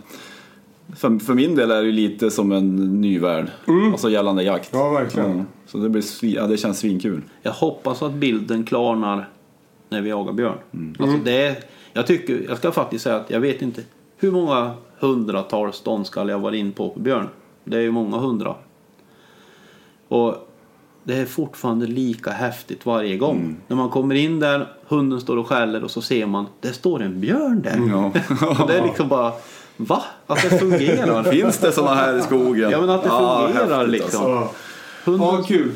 [0.97, 3.47] För, för min del är det ju lite som en ny värld.
[3.93, 4.71] Alltså gällande jakt.
[4.73, 5.39] Ja, verkligen.
[5.39, 7.23] Ja, så det, blir ja, det känns svinkul.
[7.43, 9.29] Jag hoppas att bilden klarnar
[9.89, 10.97] när vi jagar björn.
[10.99, 11.57] Alltså det är,
[11.93, 13.81] jag, tycker, jag ska faktiskt säga att jag vet inte
[14.19, 17.29] hur många hundratals ståndskall jag var in på på björn.
[17.65, 18.55] Det är ju många hundra.
[20.09, 20.49] Och
[21.05, 23.57] det är fortfarande lika häftigt varje gång.
[23.67, 27.03] När man kommer in där, hunden står och skäller och så ser man, det står
[27.03, 27.81] en björn där.
[27.91, 28.07] Ja.
[28.63, 29.33] och det är liksom bara,
[29.77, 30.03] va?
[30.27, 31.23] Att det fungerar.
[31.33, 32.71] Finns det sådana här i skogen?
[32.71, 34.37] Ja men att det fungerar häftigt, liksom.
[34.37, 34.55] alltså.
[35.05, 35.73] Hunden, ja kul.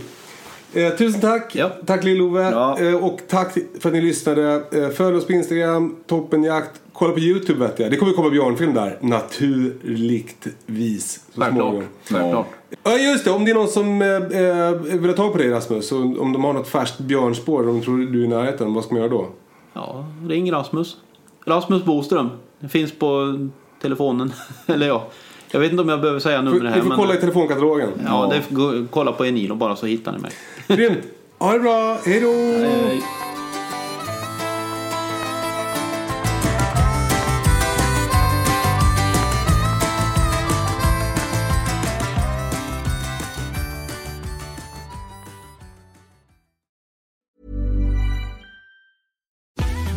[0.72, 1.56] Eh, tusen tack.
[1.56, 1.70] Ja.
[1.86, 2.50] Tack Lill-Ove.
[2.50, 2.78] Ja.
[2.80, 4.62] Eh, och tack för att ni lyssnade.
[4.72, 6.80] Eh, följ oss på Instagram, Toppenjakt.
[6.92, 7.90] Kolla på YouTube vet jag.
[7.90, 8.98] Det kommer komma björnfilm där.
[9.00, 11.20] Naturligtvis.
[11.34, 11.68] Så Självklart.
[11.68, 11.88] småningom.
[12.04, 12.46] Självklart.
[12.84, 15.50] Ja just det, om det är någon som eh, eh, vill ha tag på dig
[15.50, 15.92] Rasmus.
[15.92, 18.74] Om de har något färskt björnspår de tror du är i närheten.
[18.74, 19.28] Vad ska man göra då?
[19.72, 20.96] Ja, ring Rasmus.
[21.44, 22.28] Rasmus Boström.
[22.60, 23.38] Det finns på
[23.82, 24.32] telefonen.
[24.66, 25.06] Eller ja,
[25.50, 26.80] jag vet inte om jag behöver säga numret här.
[26.80, 27.88] får men- kolla i telefonkatalogen.
[28.06, 30.30] Ja, det, gå- kolla på Enilo bara så hittar ni mig.
[30.68, 30.98] Grymt.
[31.38, 31.98] Ha det bra.
[32.04, 32.32] Hej då.
[32.32, 33.02] Hej.